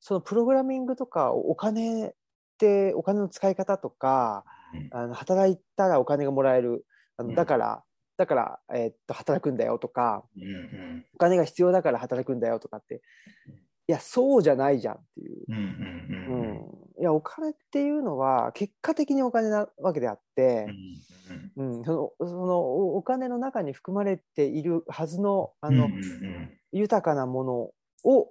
[0.01, 2.13] そのプログラミングとかお金っ
[2.59, 4.45] てお金の使い方とか
[4.91, 6.85] あの働いたらお金がもらえる。
[7.19, 7.85] あのだから
[8.17, 13.03] だから、えー、っと働くんだよとか、うんうん、お金が必要だから働くんだよとかって
[13.89, 20.67] いやそうじゃないじゃんっていう,、うん、いやお金っていうのは結果的にお金なわけであって、
[21.57, 27.53] うん、うん、そのそのお金の中に含まれているはずのあの、うんうん、豊かなもの
[28.05, 28.29] を、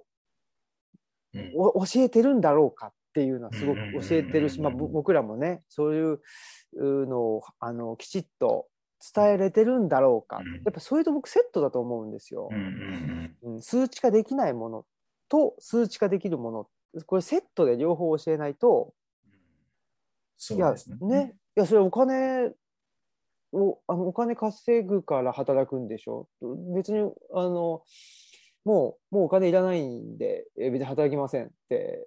[1.34, 3.78] うん、教えてるんだろうかっていうのはすごく
[4.08, 6.20] 教えてるし、まあ、僕らもねそういう
[7.06, 8.68] のをあのきちっと
[9.14, 14.84] 伝えれてるんだろうか、うん、やっぱそれと僕セットだと思うんですよ、うんうん、数値化できないもの
[15.28, 16.68] と数値化できるもの。
[17.06, 18.92] これセットで両方教えないと、
[20.36, 21.34] そうですね、いやね。
[21.56, 22.52] いやそれお金
[23.52, 26.28] をあのお金稼ぐから働くんでしょ。
[26.74, 26.98] 別に
[27.34, 27.82] あの
[28.64, 32.06] もうもうお金いらないんで別に働きませんって、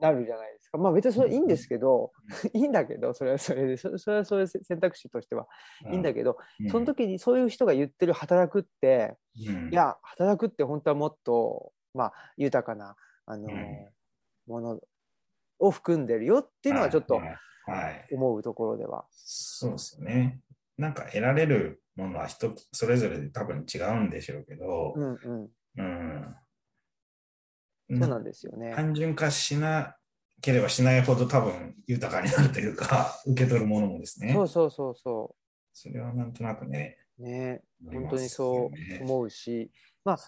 [0.00, 0.78] なるじゃないですか。
[0.78, 2.12] まあ別にそれいいんですけど、
[2.52, 5.46] いいんだけど、それはそれで、それはそれ選択肢としては
[5.90, 6.38] いいんだけど、
[6.70, 12.96] その時にそういう人が言ってる働くって、いや、働くって本当はもっと、まあ豊かな、
[13.26, 13.48] あの、
[14.46, 14.80] もの
[15.58, 17.20] を含んでるよっていうのはちょっと
[18.12, 19.06] 思うところでは。
[19.10, 20.40] そうですね。
[20.76, 26.36] なんか得られるものは人それぞれで多分違うんでしょうけど、うんうん、うん
[27.88, 28.74] そうなんですよね。
[28.74, 29.96] 単純化しな
[30.40, 34.32] ければしないほど多分豊かになるというか、 受け取るものもですね。
[34.32, 35.36] そうそうそうそう。
[35.72, 36.98] それはなんとなくね。
[37.18, 39.72] ね、本当にそう思うし、
[40.04, 40.18] まあ、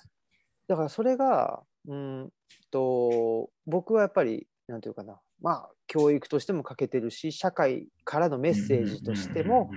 [0.67, 2.33] だからそれが、うん
[2.71, 9.71] と、僕はやっぱり、なんていうかな、まあ、教育としても欠けてるし、社会からのメッセージとしても、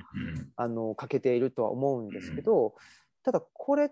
[0.56, 2.76] あの、欠けているとは思うんですけど、
[3.24, 3.90] ただこれっ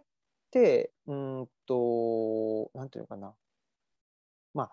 [0.52, 3.34] て、うんと、なんていうのかな、
[4.54, 4.72] まあ、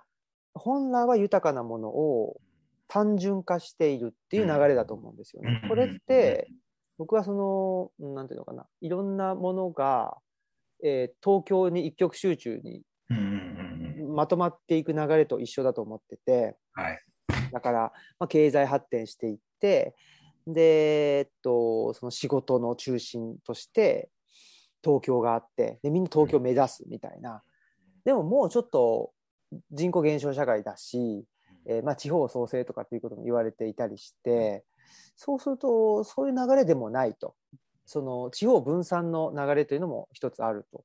[0.55, 2.41] 本来は豊かなものを
[2.89, 5.62] 単純化しているっていう流れだと思うんですよね。
[5.68, 6.49] これって
[6.97, 8.66] 僕はそのなんていうのかな。
[8.81, 10.16] いろんなものが、
[10.83, 12.83] えー、東京に一極集中に
[14.09, 16.99] まとまっていく流れと一緒だと思ってて、はい、
[17.53, 17.81] だから、
[18.18, 19.95] まあ、経済発展していって
[20.47, 24.11] で、えっと、その仕事の中心として
[24.83, 27.43] 東京があってでみんな東京を目指すみたいな。
[28.05, 29.12] でももうちょっと
[29.70, 31.24] 人口減少社会だし、
[31.66, 34.64] えー、まあ、地方創生とかっていうことも言われていたりして
[35.16, 37.34] そうするとそういう流れでもないと。
[37.84, 40.84] その地方分散の流れというのも一つあると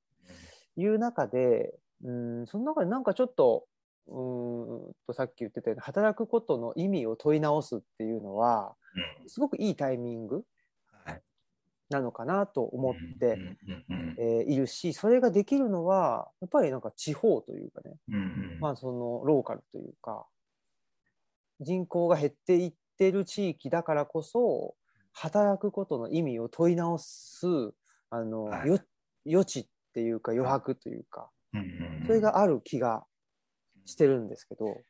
[0.78, 3.66] いう中で、うん、その中でなんかちょっと、
[4.08, 8.74] うーんとさっき言ってたように働くことの意味を問い直すっていうのは、
[9.22, 9.30] うん。
[9.30, 10.46] すごくいいタイミングはい
[11.94, 13.40] なのかなと思って、
[14.48, 18.58] いるし、それができるのは、やっぱりなんか地方というかね、うんうん。
[18.60, 20.28] まあそのローカルというか、
[21.60, 24.76] 人口が減っていってる地域だからこそ、
[25.14, 27.48] 働くことの意味を問い直す、
[28.10, 28.70] あの、はい。
[28.70, 28.80] よ
[29.26, 31.30] 余地っていうか余白というか、
[32.06, 33.06] それがある気が
[33.86, 34.82] してるんですけど、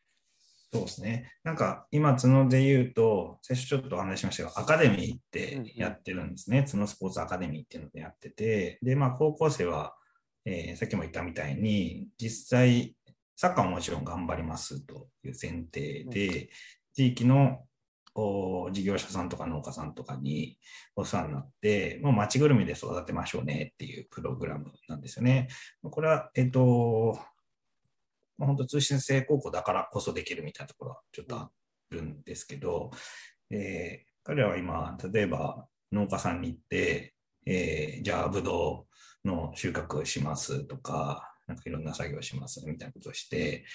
[0.74, 1.32] そうですね。
[1.43, 6.65] なんか今、角で言うと、最初ちょっとお話ししましたが、アカデミーってやってるんですね。
[6.69, 9.95] 角スポーツアカデミーっていうのでやってて、で、まあ高校生は、
[10.45, 12.95] えーさっきも言ったみたいに、実際、
[13.36, 16.49] サッカーももちろん頑張りますという前提で、
[16.93, 17.65] 地域の
[18.15, 20.57] お事業者さんとか農家さんとかに
[20.95, 25.49] お世話になって、もう町ぐるみで育てましょうねっていうプログラムなんですよね。
[25.84, 27.32] これは、えっと、まあ、
[28.38, 31.49] 本当通信制高校だからこそできるみたいなところはちょっとあ
[31.91, 32.91] るんですけど、
[33.49, 37.13] えー彼らは今、例えば農家さんに行って、
[37.45, 38.88] えーじゃあ、ブド
[39.25, 43.65] ウの収穫しますとか、なんかいろんな作業しますみたいなことをして、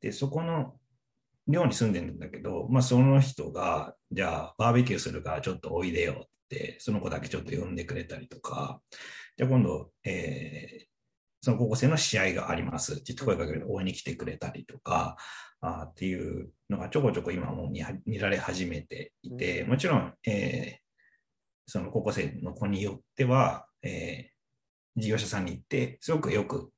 [0.00, 0.76] で、そこの
[1.46, 8.80] 寮に住んでるんだけど、まあ、その人が、じゃあ、バーベキューするからちょっとおいでよって、その子だけちょっと呼んでくれたりとか、
[9.36, 10.87] じゃあ今度、えー
[11.48, 15.16] その高校生の試合がありますって言って声かける応援に来てくれたりとか、
[15.62, 17.70] あーっていうのがちょこちょこ今もう
[18.04, 20.88] 見られ始めていて、もちろん、えー
[21.70, 26.70] その高校生の子によっては、えー事業者さんに行って、すごくよく、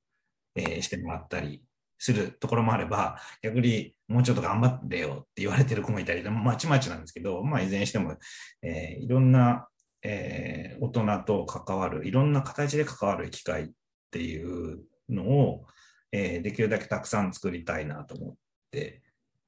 [0.54, 1.64] えーしてもらったり
[1.98, 8.14] するところもあれば、逆にもうちょっと頑張ってよって言われてる子もいたりで、まちまちなんですけど、まあ、いずれにしても、
[8.62, 9.66] えーいろんな、
[10.04, 13.72] えー大人と関わる、いろんな形で関わる機会
[14.10, 15.66] っていうのを、
[16.12, 18.34] えーできるだけたくさん作りたいなと思っ
[18.72, 19.02] て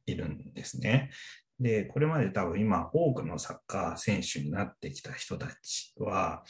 [0.07, 1.11] いるんですね。
[1.59, 6.45] で、これまで多分今多くのサッカー選手になってきた人たちは、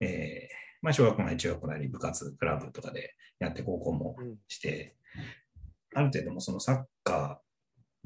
[0.00, 4.96] えーまあ、小学校なり中学校なり部活、クラブとかでやって高校もうんして、
[5.94, 7.40] ある程度もそのサッカ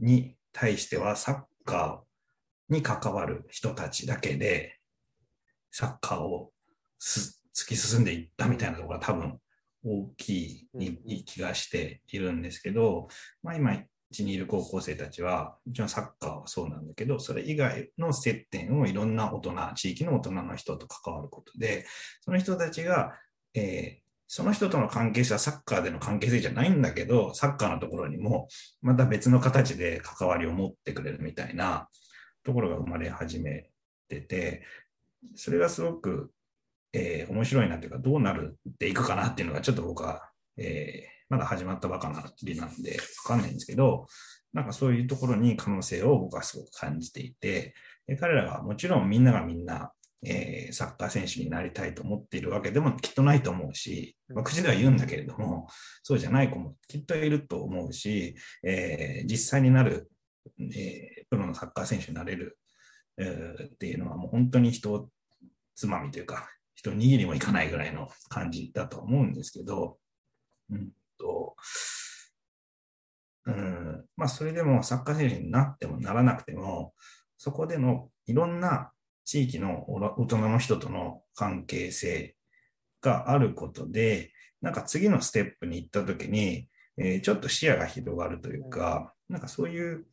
[0.00, 4.78] ーに対してはサッカーに関わる人たちだけで
[5.70, 6.52] サッカーを
[6.98, 9.38] す突き進んでいったみたいなところが多分
[9.84, 13.08] 大きい気がしているんですけど、
[13.42, 21.86] まあ今、うちにいる高校生たちは、もちろんサッカーはそうなんだけど、それ以外の接点をいろんな大人、地域の大人の人と関わることで、
[22.20, 23.14] その人たちが、
[23.54, 28.46] えーその人との関係性はサッカーでの関係性じゃないんだけど、サッカーのところにも
[28.82, 31.88] また別の形で関わりを持ってくれるみたいな
[32.44, 33.70] ところが生まれ始め
[34.06, 34.64] てて、
[35.34, 36.30] それがすごく、
[36.92, 44.06] えー面白いなというか、どうなるっていくかなっていうのがちょっと僕は、えーまだ始まったばかなりなんでわかんないんですけど、
[44.54, 47.74] なんかそういうところに可能性を僕はすごく感じていて、
[48.06, 49.92] で彼らはもちろんみんながみんな、
[50.24, 55.68] えーサッカー選手になりたいと思っているわけでもきっとないと思うし、まあ、口では言うんだけれども、
[56.02, 58.34] そうじゃない子もきっといると思うし、
[58.64, 60.10] えー実際になる、
[60.58, 62.58] えープロのサッカー選手になれる、
[63.18, 65.10] えーっていうのはもう本当に人
[65.74, 66.48] つまみというか、
[66.78, 69.98] 人握りもいかないぐらいの感じだと思うんですけど、
[70.70, 71.56] うんと、
[73.46, 76.94] うん、まあそれでもサッカー選手になってもならなくても、
[77.36, 78.92] そこでのいろんな
[79.24, 82.36] 地域の大人の人との関係性
[83.00, 84.30] があることで、
[84.62, 90.06] なんか次のステップに行った時に、えーちょっと視野が広がるというか、なんかそういう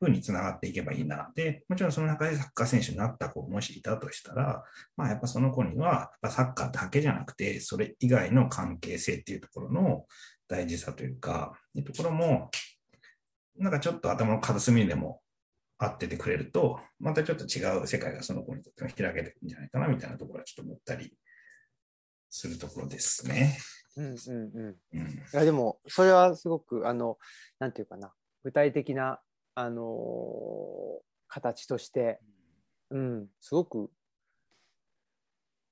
[0.00, 1.30] 風につながっていけばいいな。
[1.34, 4.62] で、もちろんその中でサッカー選手になった子もしいたとしたら、
[4.96, 10.06] まあやっぱその子には、サッカーだけじゃなくて、それ以外の関係性っていうところの
[10.48, 12.50] 大事さというか、いうところも、
[13.58, 15.22] なんかちょっと頭の片隅にでも
[15.78, 21.14] 合っててくれると、またちょっと違う世界がその子にとっても開けてくるんじゃないかなみたいなところはちょっと思ったり
[22.30, 23.58] するところですね。
[23.96, 24.76] うんうんうん。
[24.92, 25.08] うん。
[25.08, 27.18] いやでもそれはすごくあの
[27.58, 28.12] なんていうかな
[28.44, 29.20] 具体的な
[29.56, 32.20] あのー形として、
[32.90, 33.90] うん、すごく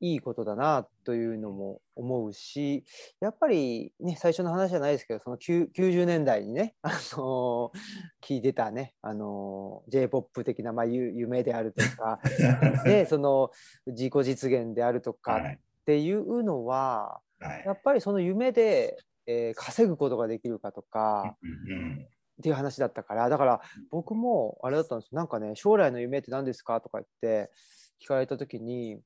[0.01, 2.85] いいことだなというのも思うし
[3.21, 7.79] やっぱりね最初の話じゃないですけどその9 90年代にね、あのー
[8.21, 12.19] 聞いてたね、あのー J−POP 的な、まあ、ゆ夢であるとか
[12.85, 13.51] で その
[13.87, 15.61] 自己実現であるとかっはい。
[15.87, 17.63] ていうのは、はい。
[17.65, 22.09] やっぱりその夢で、えー稼ぐことができるかとかうん
[22.41, 23.61] っていう話だったからだから
[23.91, 25.17] 僕もあれだったんですよ。
[25.17, 27.51] なんかね将来の夢って何ですかとか言って
[28.03, 28.99] 聞かれた時に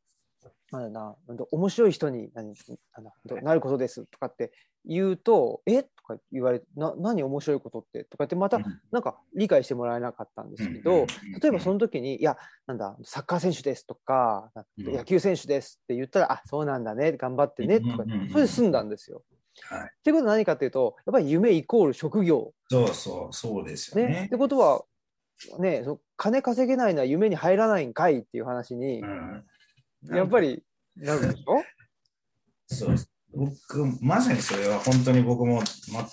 [0.71, 1.17] なんだな、
[1.51, 2.55] 面白い人に何
[3.43, 4.53] なることですとかって
[4.85, 5.83] 言うと、え？
[5.83, 8.05] とか言われて、な何面白いことって？
[8.05, 8.65] とかってまたうん。
[8.93, 11.07] なんか理解してもらえなかったんですけど、
[11.43, 14.95] 例えばその時に、いや、なんだ、サッカー選手ですとか、うん。
[14.95, 19.25] 野球選手ですって言ったら、あ、そうなんだね、頑張ってね、とかそれで済んだんですよ。
[19.63, 22.53] はいっていうことは何かっていうと、やっぱり夢イコール職業。
[22.71, 24.13] そうそう、そうですよね。
[24.13, 24.37] ねって。
[24.37, 24.85] ことは、
[25.59, 29.45] ね、そ金稼げないのは夢に入らないんかいっていう話に、うん
[30.05, 30.63] やっぱり
[30.97, 31.63] なるでしょ？
[32.69, 32.97] そう
[33.33, 35.63] 僕、まさにそれは本当に僕も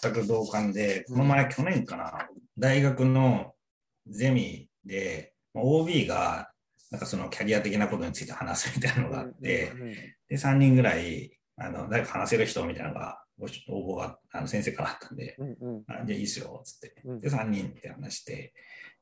[0.01, 3.53] 全く同感で、この前、去年かな、大学の
[4.07, 6.51] ゼミで、まあ OB が、
[6.91, 9.71] なんかそのキャリア的なことについて話すみたいなのがあって、
[10.29, 13.23] で、3人ぐらい、あの、誰か話せる人みたいなのが、
[13.69, 16.95] 応募が、あの先生からあったんで、うんうんあじゃあいいっすよ、つって。
[17.03, 18.53] うんで、3人って話して、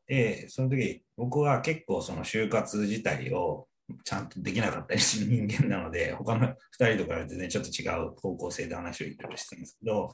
[0.07, 3.67] で、その時、僕は結構その就活自体を
[4.03, 10.13] ちゃんとできなかったりする人間なので、 他の2人とかは全然ちょっと違う方向性で話をいろいろしてるんですけど、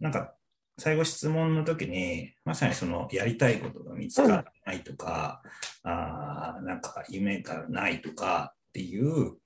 [0.00, 0.34] なんか、
[0.80, 5.42] 最後質問の時に、まさにそのやりたいことが見つからないとか、
[5.82, 9.36] あーなんか夢がないとかっていう、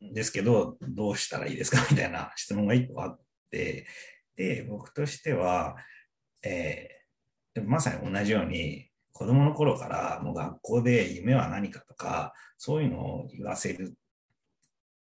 [0.00, 1.86] ですけど、どうしたらいいですか？
[1.90, 3.20] みたいな質問が1個あっ
[3.50, 3.86] て、
[4.36, 5.76] で、僕としては、
[6.44, 6.98] えー
[7.64, 13.92] まさに同じように、子供の頃からもう学校で夢は何かとか、そういうのを言わせるっ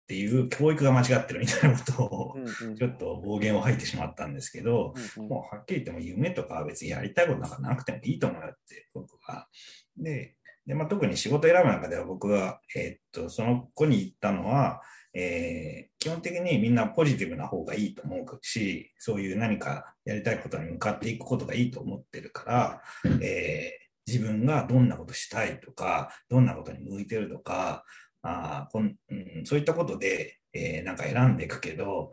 [0.08, 2.36] ていう教育が間違ってるみたいなことを
[2.78, 4.93] ちょっと暴言を吐いてしまったんですけど、
[5.28, 9.50] もうはっきり言っても夢とかは別にやりたいことなんかなくてもいいと思うよって、僕は。
[9.98, 14.82] で、でまあ、特に仕事選ぶ中では僕は、えーっと、その子に言ったのは、
[15.13, 22.82] えー基本的にみんなポジティブな方がいいと思うし、そういう何かやりたいことに向かっていくことがいいと思ってるから、
[23.22, 27.84] えー自分がどんなことしたいとか、どんなことに向いてるとか、
[28.22, 32.11] あこんうん、そういったことで、えなんか選んでいくけど、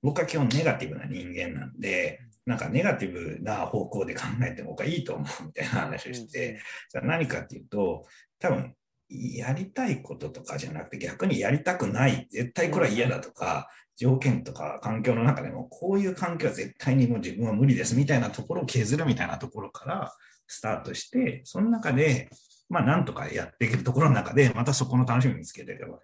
[0.00, 6.58] 僕は基本ネガティブな人間なんで、なんかネガティブな方向で考えても僕はいいと思うみたいな話をして、
[6.90, 8.06] じゃあ何かっていうと、
[8.38, 8.74] 多分、
[9.10, 20.14] やりたいこととかじゃなくて逆にやりたくない、絶対これは嫌だとか、条件とか環境の中でも、こういう環境は絶対にもう自分は無理ですみたいなところを削るみたいなところから
[20.46, 22.30] スタートして、その中で、
[22.70, 25.98] まあなんとかやっていけるところの中で、またそこの楽しみを見つけていけば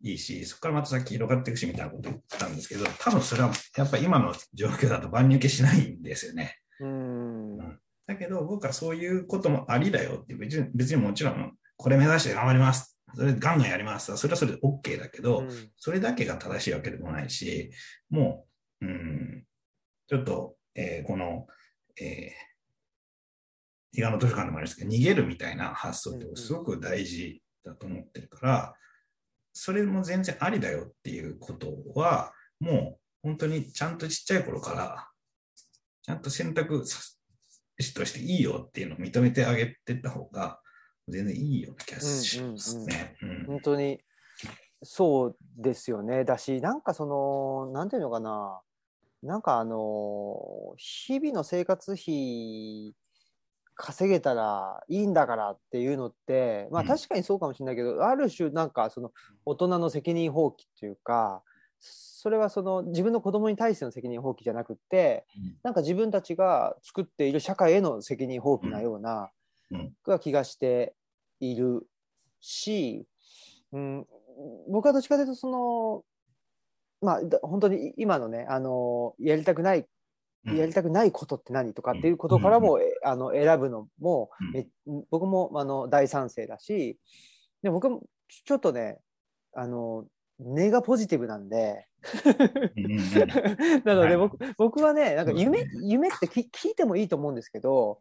[0.00, 6.56] いいし、そこからまた先広がっていくしみたいなことを言ったんですけど、多分それはやっぱり今の状況だと万人受けしないんですよね。
[6.80, 7.58] うん
[8.06, 12.98] だけど僕はそういうこともありだよって別に別にもちろんこれ目指して頑張ります。
[13.14, 14.16] それガンガンやります。
[14.16, 17.70] それはそれで OK だけど、うんそれだけが正しいわけでもないし、
[18.10, 18.46] も
[18.80, 19.44] う、うん、
[20.06, 21.46] ちょっと、えーこの、
[22.00, 28.74] えー、彼岸の図書館でもありますけど、逃げるみたいな発想ってすごく大事だと思ってるから、
[29.60, 35.10] それも全然ありだよっていうことは、もう本当にちゃんとちっちゃい頃から、
[36.02, 40.60] ちゃんと選択肢としていいよっていうのを認めてあげてった方が、
[41.08, 43.16] 全然いいような気がしますね。
[43.20, 43.98] うん本当に
[44.84, 46.24] そうですよね。
[46.24, 48.60] だし、なんかその、なんていうのかな、
[49.24, 50.36] なんかあの、
[50.76, 52.94] 日々の生活費
[53.78, 56.88] 稼げたらいいんだからっていうのって、まあうん。
[56.88, 59.12] 確かにそうかもしれないけど、ある種なんかその
[59.46, 61.42] 大人の責任放棄っていうか、
[61.78, 65.56] それはその自分の子供に対しての責任放棄じゃなくて、うん。
[65.62, 69.30] なんか自分たちが作っている社会への責任放棄なような、
[69.70, 69.92] うん。
[70.04, 70.94] が気がして
[71.38, 71.86] いる
[72.40, 73.06] し、
[73.72, 74.06] うん、
[74.68, 76.02] 僕はどっちかというとその
[77.00, 79.86] まあだ本当に今のねあのやりたくないうん
[80.56, 84.30] やりたくないことって何とかっていうことからも、えあの選ぶのも、
[85.10, 86.98] 僕もあの大賛成だし
[87.62, 88.98] で僕もちょっとね
[89.54, 90.06] あの
[90.38, 91.86] 根がポジティブなんで
[93.84, 94.10] なのはい。
[94.10, 97.98] で僕,、僕はねなんか夢,、夢ってき聞いてもいいと思うんですけど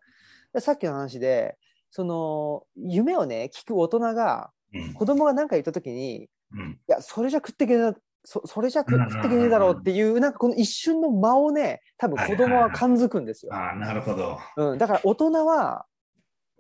[0.60, 1.58] さっきの話で
[1.90, 4.94] その夢をね聞く大人がうん。
[4.94, 6.80] 子供が何か言った時にいうん。
[6.88, 13.54] やそれじゃ食ってけねえだそそれじゃ食食ってけねえだろうっていうなんかこの一瞬の間をね多分子供は感づくんですよ。
[13.54, 14.40] ああ、なるほど。
[14.58, 15.86] うん、だから大人は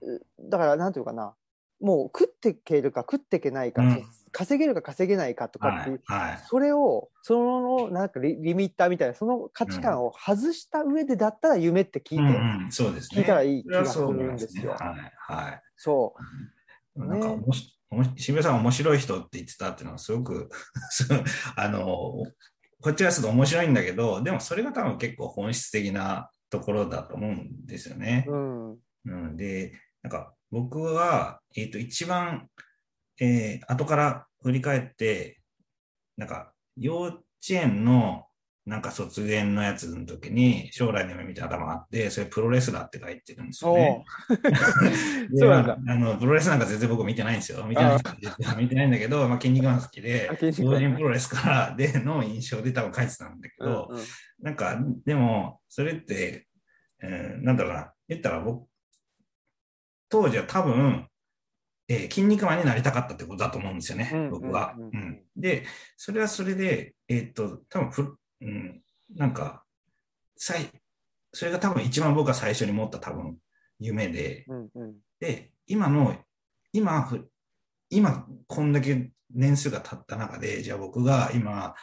[0.01, 1.35] うだからなんていうかな
[1.79, 6.29] もう食ってけるか食ってけないか、うん稼げるか稼げないかとかっていう、はい。
[6.29, 6.37] はい。
[6.47, 13.21] それをそのなんかリリミッターみたいなその価値観を外した上でだったら夢って聞いて、うんうん、そうですね。
[13.21, 15.13] 聞いたらいい気がするんですよはい。
[15.17, 15.61] はい。
[15.77, 16.13] そ
[16.97, 17.37] うなんか、ね
[17.87, 20.49] し、おもし渋谷さん面白い人って言ってたっていうのはすごく
[21.55, 21.83] あの、
[22.81, 28.25] こっちからすると面白いんだけど、でもそれが多分結構本質的なところだと思うんですよね。
[28.27, 29.73] うんうん、で、
[30.03, 32.49] なんか僕は、えっ、と、一番
[33.19, 35.41] えー後から振り返って、
[36.17, 38.26] なんか、幼稚園の、
[38.67, 44.03] なんか卒園のやつの時に、将来の夢みたいな頭があって、それプロレスラーって書いてるんですよね。
[45.31, 45.77] でそうなんだ。
[45.81, 47.63] まああの、プロレスなんか全然僕見てないんですよ。
[47.65, 47.97] 見てない
[48.57, 54.05] 見てないんだけど、まあ、筋肉マン好きで人プロレスからでの印象で多分書いてたんだけど、うんうん。
[54.41, 56.45] なんか、でも、それって、
[57.01, 58.67] えーなんだろうな、言ったら僕、
[60.09, 61.07] 当時は多分、
[61.87, 64.91] えー筋肉マンになりたかったってことだと思うんですよね、うん僕は、うんうん。
[64.93, 65.23] うん。
[65.37, 65.65] で、
[65.95, 68.81] それはそれで、えーっと、多分ふ、うん、
[69.15, 69.63] なんか、
[70.35, 70.69] 最、
[71.33, 73.37] それが多分一番僕が最初に持った多分
[73.79, 74.95] 夢で、うんうん。
[75.19, 76.15] で、今の、
[76.71, 77.29] 今ふ、
[77.89, 81.73] 今、こんだけ年数が経った中で、じゃあ僕が今、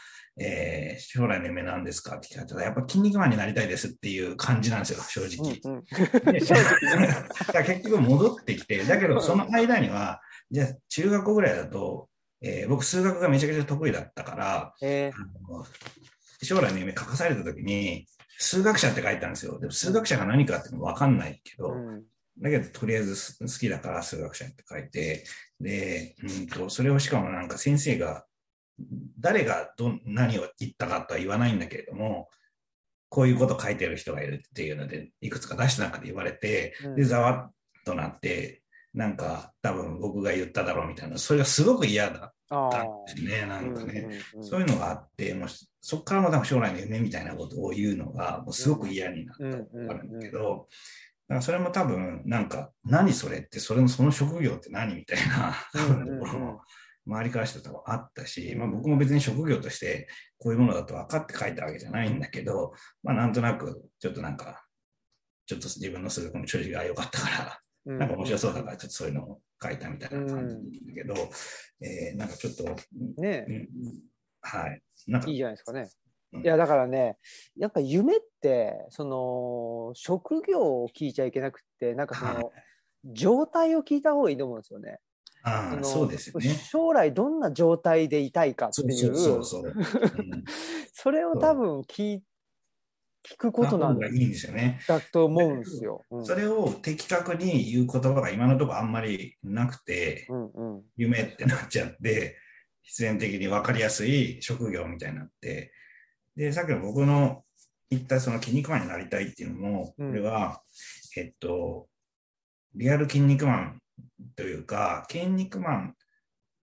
[0.41, 5.61] えー将来の夢なんですかって聞かれたら、やっぱ筋肉マンになりたいですっていう感じなんですよ、正直。
[5.65, 5.85] うんうん。
[7.67, 12.09] 結局戻ってきて、だけどその間には、じゃあ中学校ぐらいだと、
[12.41, 15.65] えー僕数学がめちゃくちゃ得意だったから、えあの
[16.45, 18.07] 将来の夢書かされた時に、
[18.39, 19.59] 数学者って書いたんですよ。
[19.59, 22.05] でも数学者が何かっていうのもわかんないけど、ーうん。
[22.41, 25.25] だけど、とりあえずす好きだから数学者って書いて、
[25.61, 28.27] で、うんと、それをしかもなんか先生が、
[29.21, 32.29] 誰がどん何を言ったかとは言わないんだけれども、
[33.09, 36.97] こういうこと書いてる人がいるっていうので、いくつか出した中で言われて、うん。
[36.97, 37.53] で、ざわっ
[37.85, 42.33] となって、なんか多分僕が言っただろうみたいな、それがすごく嫌だ。
[42.44, 44.09] あったーんですね、なんかね。
[44.43, 45.49] そういうのがあって、もう
[45.81, 50.69] そこからも多分将来の夢みたいなことを言うのが、もうすごく嫌になったのがあるんだけど、
[51.29, 56.61] だからそれも多分、なんか、何それって、それのその職業って何みたいな、ところも
[57.07, 64.67] 周りからして多分あったし、まあ僕も別に職業としてこういうものだと分かって書いたわけじゃないんだけど、まあなんとなく、ちょっとなんか、
[65.47, 71.15] ちょっと自分の数学の調子が良かったから、うんなんか面白そうだから、ちょっとそういうのを書いたみたいな感じだけど、
[71.81, 72.65] えーなんかちょっと、
[73.21, 73.69] ねうん
[74.41, 74.83] はい。
[75.07, 75.89] なんかいいじゃないですかね
[76.33, 76.43] うん。
[76.43, 77.17] いやだからね
[77.57, 82.53] やっぱ夢ってその職業を聞いちゃいけなくってなんかそはの
[83.13, 84.99] 状態を聞いた方がいいと思うんですよね。
[85.47, 86.49] あそうですよね。
[86.71, 89.73] 将来どんな状態でいたいかっていそうそううそうそう。
[90.17, 90.45] うん
[90.97, 92.23] それを多分聞い
[93.25, 94.81] 聞くことなんがいいんですよね。
[95.13, 96.03] と思うんですよ。
[96.11, 96.27] うん。
[96.27, 100.83] それを的確に言う言葉が今のところあんまりなくて、うんうん。
[100.97, 102.37] 夢ってなっちゃって、
[102.83, 105.73] 必然的に分かりやすい職業みたいになって、
[106.37, 107.45] で、さっきの僕の
[107.89, 110.13] 言ったその筋肉マンになりたいっていうのも、こうん。
[110.13, 110.63] れは、
[111.17, 111.89] えっと、
[112.75, 113.81] リアル筋肉マン
[114.37, 115.95] というか、筋肉マン、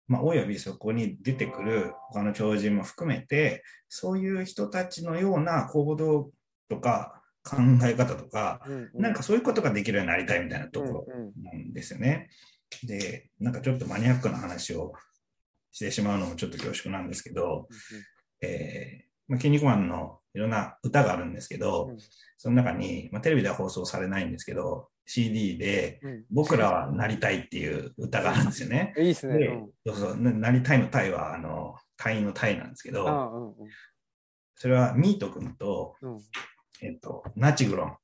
[0.06, 6.30] まあ、およびそこに出てくる他の超人も含めて、そういう人たちのような行動
[6.68, 9.02] とか考え方とか、うんうん。
[9.02, 11.32] なんかそういうことができるようになりたいみたいなところうんうん。
[11.42, 12.30] なんですよね。
[12.82, 14.94] で、なんかちょっとマニアックな話を
[15.70, 17.68] してしまうのもちょっと恐縮なんですけど、
[18.40, 21.98] えーまあ、筋肉マンのいろんな歌があるんですけど、うん。
[22.38, 26.24] その中に、まあ、テレビでは放送されないんですけど、CD でうんうん。
[26.30, 28.94] 僕らはなりたいっていう歌があるんですよね。
[28.98, 29.38] いいですね。
[29.38, 29.70] でうん。
[29.86, 30.16] そうそう。
[30.16, 33.54] ななりたいのタイは、あの、隊員のタイなんですけど、あうんうん。
[34.54, 36.20] それはミート君と、うん
[36.84, 37.96] えっと、ナチグロン、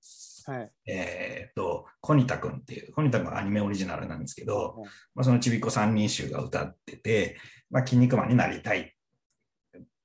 [0.46, 0.72] はい。
[0.86, 7.36] えっと、コニタ君っていう、コニタ君はアニメオリジナルなんですけど、うんまあ、そのちびっこ三人衆が歌ってて、
[7.70, 8.94] まあ、筋肉マンになりたい。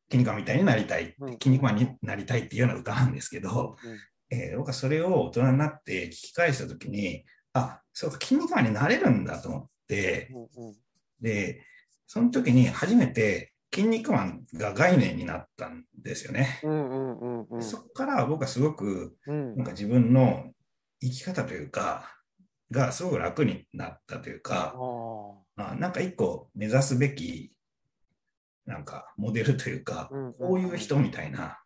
[0.09, 1.15] 筋肉マンみたいになりたい。
[1.19, 3.77] うん筋肉マンになりたいっていうような歌なんですけど、
[4.29, 7.23] えー僕はそれを大人になって聞き返したときに、
[7.53, 10.75] あ、そうか、筋肉マンになれるんだと思って、うんうん
[11.21, 11.61] で、
[12.07, 16.61] その時に初めて筋肉マンが概念になったんですよね。
[17.59, 19.57] そこから僕はすごくうん。
[19.57, 20.53] なんか自分の
[21.01, 22.15] 生き方というか、
[22.71, 24.75] がすごく楽になったというか、
[25.57, 25.75] ああ。
[25.75, 27.51] なんか一個目指すべき、
[28.65, 30.09] なんかモデルというか、
[30.39, 31.59] こういう人みたいな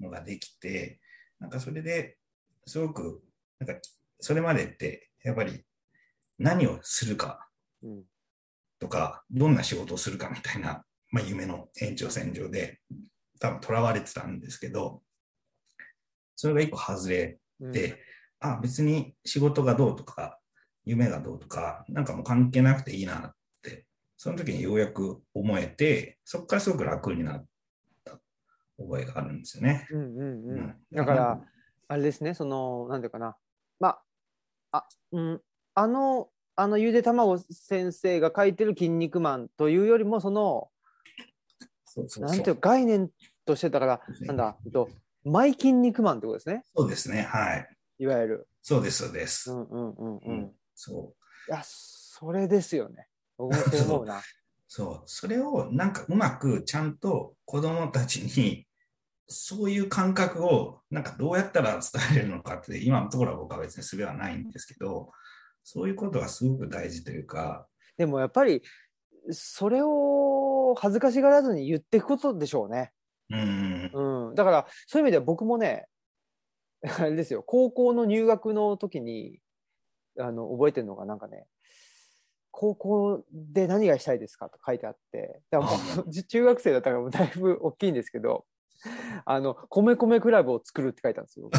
[0.00, 0.98] のができて、
[1.40, 2.16] なんかそれで
[2.66, 3.22] すごく、
[3.58, 3.80] なんか
[4.18, 5.62] それまでってやっぱり
[6.38, 7.48] 何をするか
[7.82, 8.04] うん。
[8.78, 10.84] とか、どんな仕事をするかみたいな、
[11.14, 12.80] まあ、夢の延長線上で
[13.38, 15.00] 多分囚われてたんですけど、
[16.34, 18.00] それが一個外れうんて、
[18.40, 20.40] あ、別に仕事がどうとか、
[20.84, 23.86] 夢がどうとか、なんかもう関係なくていいなって、
[24.16, 27.46] その時にようやく思えて、そこからすごく楽になっ
[28.02, 28.18] た
[28.76, 29.86] 覚えがあるんですよね。
[29.92, 31.40] うんうんううんんだから、
[31.86, 33.36] あれですね、その、なんていうかな。
[33.78, 34.00] ま
[34.70, 35.40] あ、あ、うん、
[35.76, 40.70] あの、あのゆで卵先生が書いてる「筋肉マン」というよりも、その、
[41.94, 43.10] そうそうなんていそうう概念
[43.44, 44.90] としてだから、なんだ、えっと、
[45.24, 47.22] マイ筋肉マンってことですね、そうですね。
[47.22, 47.68] はい。
[47.98, 48.48] いわゆる。
[48.62, 49.52] そうです、そうです。
[49.52, 50.20] うんうんうんう。
[50.26, 51.14] うんんそ
[51.48, 53.06] いや、それですよね。
[53.38, 54.20] 僕もそう思うな。
[54.66, 58.66] そう、それをなんかうまくちゃんと子供たちに
[59.28, 65.12] そういう感覚をなんかどうやったら伝えれるのかって今のところは僕は別に術はないんですけど、
[65.62, 68.62] そういうことがすごく大事というか、でもやっぱり、
[69.30, 70.03] それを
[70.74, 72.92] 恥ずかしがらずに言っていくことでしょうね。
[73.30, 73.90] うん、
[74.28, 74.34] うん。
[74.34, 75.86] だから、そういう意味では僕もね、
[76.98, 79.40] あれですよ、高校の入学の時に、
[80.18, 81.46] あの、覚えてるのがなんかね、
[82.50, 88.46] 高校で何がしたいですかと書いてあって、だからもう 中学生だったからだいぶ大きいんですけど、
[89.24, 91.50] あの、米米クラブを作るって書いてあるんですよ。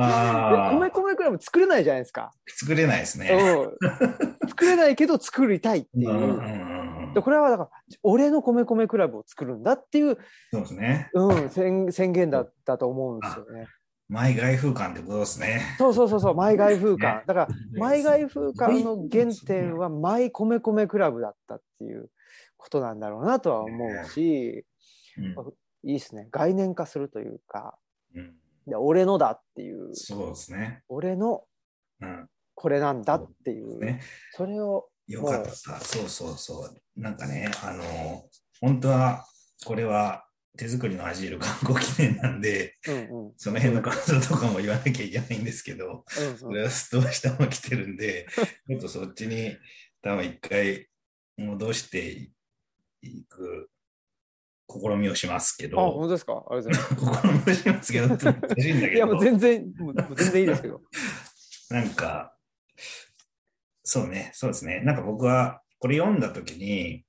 [0.00, 2.32] あ米米クラブ作れないじゃないですか。
[2.48, 3.30] 作れないですね。
[3.30, 4.48] うん。
[4.48, 6.10] 作れないけど作りたいっていう。
[6.10, 6.67] うんうんうん
[7.14, 7.70] でこれはだから、
[8.02, 10.18] 俺の米米クラブを作るんだっていう、
[10.52, 11.10] そうですね。
[11.14, 13.66] うん、宣宣言だったと思うんですよね。
[14.08, 15.60] マイ外風感ってことですね。
[15.76, 17.22] そうそうそうそう、マイ外風感。
[17.26, 17.48] だから、
[17.78, 22.10] マイ外風風感の原点はマイ米米クラブだったっていう
[22.56, 24.64] ことなんだろうなとは思うし、
[25.82, 26.28] いいですね。
[26.30, 27.78] 概念化するというか、
[28.14, 28.34] うん
[28.68, 30.82] で俺のだっていう、そうですね。
[30.88, 31.44] 俺の
[32.00, 32.28] うん。
[32.54, 34.00] これなんだっていう、ね。
[34.32, 35.50] それを、よかった。
[35.80, 37.00] そうそうそう。
[37.00, 38.28] なんかね、あの、
[38.60, 39.24] 本当は、
[39.64, 40.24] これは
[40.56, 43.32] 手作りのアジール観光記念なんで、うんうん。
[43.36, 48.26] その辺の感想とかも言わなきゃいけないんですけど、うんうんそれはどうしても来てるんで、
[48.68, 49.56] ちょっとそっちに
[50.02, 50.88] 多分一回
[51.36, 52.30] 戻して
[53.02, 53.70] いく
[54.70, 56.44] 試みをしますけあ、ど、本当ですか？
[56.50, 57.46] ありがとうございます。
[57.48, 60.82] 試みをしますけど、いや、もう全然、もう全然いいですけど。
[61.70, 62.34] なんか、
[63.88, 64.80] そうね、そうですね。
[64.80, 67.04] なんか僕はこれ読んだときに、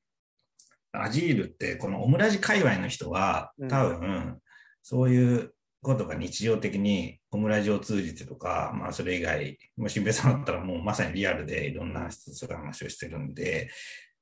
[0.93, 4.39] アジールってこのオムラジ界隈の人はうん多分、
[4.81, 13.69] そういうことが日常的にオムラジを通じてとか、まあそれ以外、もう新平さんだったらもうまさにリアルでいろんな人と話をしてるんで、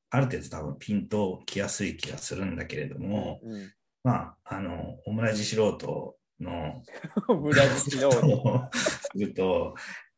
[0.09, 3.71] ある程度多分ピンときやすい気がするんだけれども、うん。
[4.03, 6.81] まあ、あの、オムラジ素人の
[7.41, 8.09] ブラジルの。
[8.65, 9.75] をすると、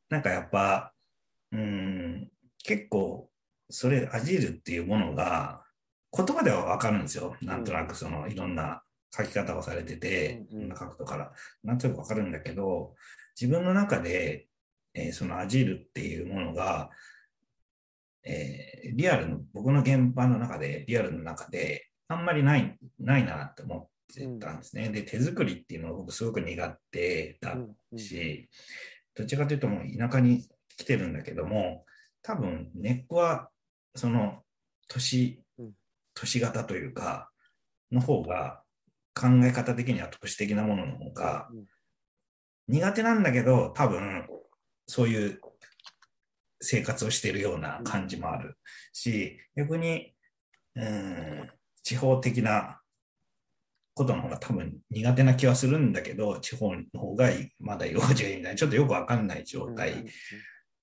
[0.10, 0.94] なんかやっぱ、
[1.52, 2.32] うん、
[2.64, 3.30] 結構、
[3.70, 5.64] それ、アジールっていうものが、
[6.16, 7.36] 言葉ではわかるんですよ。
[7.42, 8.84] なんとなく、その、いろんな
[9.16, 11.32] 書き方をされてて、いろんな角度から、
[11.64, 12.96] なんとなくわかるんだけど、
[13.40, 14.48] 自分の中で、
[14.96, 16.90] えーそのアジールっていうものが、
[18.24, 24.90] えーリアルの、僕の現場の中で、リアルの中で、あんまりない、ないなって思ってたんですね。
[24.90, 27.56] で、手作りっていうのを僕すごく苦手だ
[27.96, 28.50] し、
[29.14, 30.48] どっちかというともう田舎に
[30.80, 31.86] 来てるんだけども、
[32.22, 33.50] 多分根っこは、
[33.96, 34.44] その、
[34.88, 35.74] 年うん、
[36.14, 37.30] 年型というか、
[37.92, 38.64] の方が、
[39.14, 41.66] 考え方的には都市的なものの方がうん。
[42.70, 44.28] 苦手なんだけど、多分、
[44.88, 45.42] そういう
[46.62, 48.58] 生活をしているような感じもある
[48.94, 50.14] し、逆に、
[50.76, 51.50] うん、
[51.84, 52.80] 地方的な
[53.96, 58.54] ことの方が多分苦手な気はするんだけど、地方の方がまだ用事がいいみたい。
[58.54, 60.06] な、ちょっとよくわかんない状態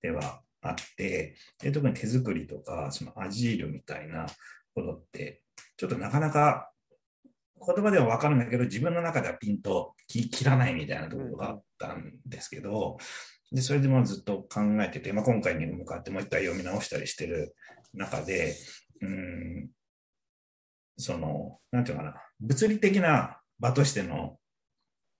[0.03, 4.27] ではあって、で特に手作りとか、そのアジールみたいな
[4.75, 5.43] ことって、
[5.77, 6.71] ちょっとなかなか
[7.67, 12.99] 言葉ではわかるんだけど、自分の中ではピンとき切らないみたいなところがあったんですけど、
[13.53, 17.55] でそれでもずっと考えてて、まあ、今回に向かってもう一回読み直したりしてる
[17.95, 18.57] 中で、
[19.01, 19.71] うん、
[20.97, 24.39] その、なんていうかな、物理的な場としての、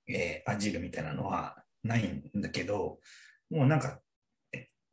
[0.09, 2.99] えーアジールみたいなのはないんだけど、
[3.51, 4.01] もうなんか、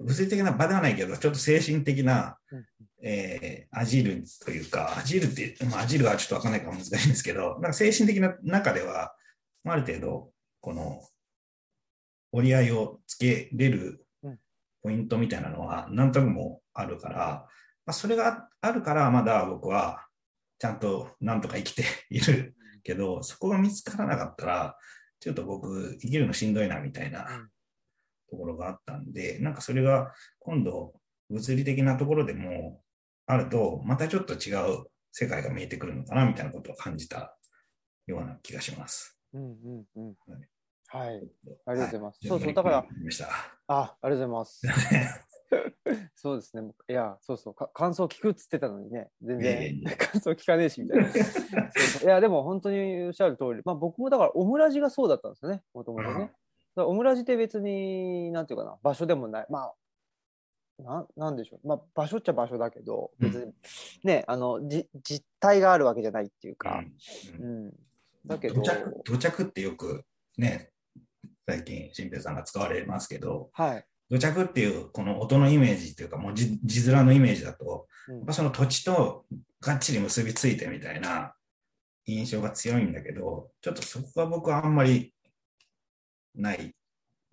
[0.03, 2.65] 物理的な場ではないけど、ちょっと精神的な、うん。
[3.05, 9.15] えーアジールというか、アジールって、まあ、アジールはちょっとわかんないから難しいんですけど、なんか精神的な中では、
[9.65, 10.31] ある程度、
[10.61, 11.01] この、
[12.31, 14.39] 折り合いをつけれるうん。
[14.81, 17.47] ポイントみたいなのは何となくもあるから、
[17.85, 20.05] まあ、それがあるから、まだ僕は
[20.59, 24.77] ちゃんとなんとか生きているけど、そこが見つからなかったら、
[25.19, 27.49] ちょっと僕、生きるのしんどいなみたいなうん
[28.29, 30.93] ところがあったんで、なんかそれが今度、
[31.29, 32.81] 物理的なところでも
[33.25, 37.37] あると、またちょっと違う世界が見えてくるのかなみたいなことを感じた
[38.07, 39.17] ような気がします。
[39.33, 40.47] うんうんうんはい
[40.93, 41.21] はい。
[41.65, 42.19] ありがとうございます。
[42.21, 42.85] はそうそう、だから。
[43.67, 44.61] あ、ありがとうございます。
[46.15, 46.71] そうですね。
[46.87, 51.09] いや、そうそう、か感想聞くっつってたのにね、全然感想聞かねえし、みたいな。
[51.11, 56.31] そうそういや、でも本当におっしゃる通り、まあ僕もだからオムラジがそうだったんですよね、もともとね。
[56.75, 59.45] オムラジって別に、なんていうかな、場所でもない。
[59.49, 59.73] まあ、
[60.79, 61.67] ななんでしょう。
[61.67, 63.53] まあ場所っちゃ場所だけど、別に、
[64.03, 66.83] ね、あの、じ実態があるわけじゃないっていうか、
[67.39, 67.73] うんうん。
[68.25, 68.55] だけど
[69.03, 70.03] 土着、ってよく
[70.37, 70.71] ね、
[71.47, 73.85] 最近、新平さんが使われますけど、はい。
[74.09, 79.25] 土着っていうこの音のイメージっていうか、もう字字面のイメージだと、うんやっぱその土地と
[79.61, 81.33] がっちり結びついてみたいな
[82.05, 85.12] 印象が強いんだけど、ちょっとそこが僕はあんまり
[86.35, 86.75] ない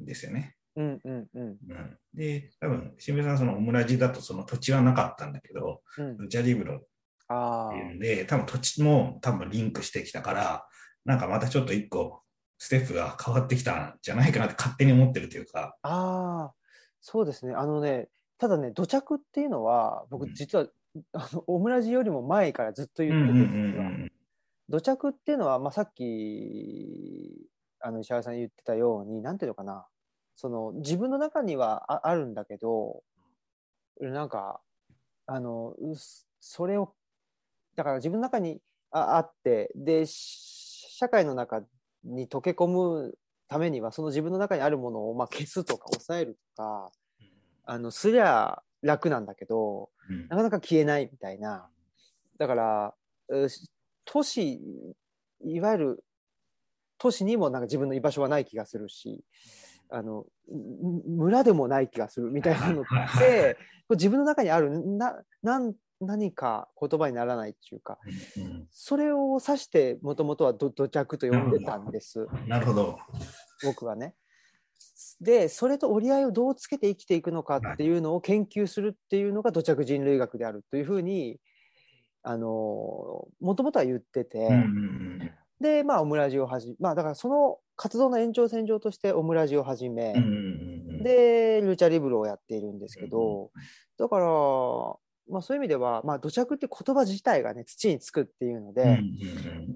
[0.03, 0.57] んですよね。
[0.76, 1.42] うんうんうん。
[1.42, 6.16] うん、で、多分、新平さんそのオムラジだとその土地はなかったんだけど、うん。
[6.18, 6.80] ルチャリブロっ
[7.28, 10.66] あていうんで、多分土地も多分リンクしてきたから、
[11.05, 12.22] なんかまたちょっと一個
[12.59, 16.53] ステップが変わってきたんじゃないかなって勝手に思ってるというか、あ、
[17.01, 17.55] そうですね。
[17.55, 20.18] あのね、ただね、土着っていうのは、うん。
[20.18, 20.66] 僕実は、
[21.12, 24.12] あのオムラジよりも前からずっとうん言ってて、うんうんう実はん。
[24.68, 27.48] 土着っていうのは、まあ、さっき
[27.81, 29.87] あの石原さん言ってたようになんていうのかな。
[30.37, 33.03] その自分の中にはああるんだけど
[34.01, 34.61] なんか
[35.26, 35.74] あの
[36.41, 36.95] それを
[37.76, 38.61] だから自分の中に
[38.91, 41.62] ああってでし社会の中
[42.05, 43.14] に溶け込む
[43.49, 46.91] ためにはその自分の中にあるものをまあ消すとか抑えるとか
[47.66, 50.28] あのすりゃ楽なんだけどうん。
[50.28, 51.68] なかなか消えないみたいな。
[52.37, 52.95] だから、
[54.05, 54.61] 都市、
[55.45, 56.05] いわゆる
[57.01, 59.24] 都市にもなんか自分の居場所はない気がするし、
[59.88, 62.84] あの、む村でもない気がするみたいなのっ
[63.18, 63.57] て、
[63.90, 67.98] 自分の中にあるななん何か言葉にならないっていうか、
[68.36, 72.98] うんそれを指してもともとは土土着と呼んでたんです、うんなるほど。
[73.64, 74.14] 僕はね。
[75.20, 81.38] で、それと折り合いをどうつけて生きていくのかっていうのを研究するっていうのが土着人類学であるというふうに、
[82.22, 85.30] あの、もともとは言ってて、うんうん
[85.61, 90.15] で、まあ、オムラジをはじまあ、だからその活動の延長線上としてオムラジを始め、
[91.03, 93.51] で、ルチャリブロをやっているんですけど、
[93.99, 94.25] だから、
[95.29, 99.01] まあ、そういう意味では、まあ、土着って言葉自体がね、土につくっていうので、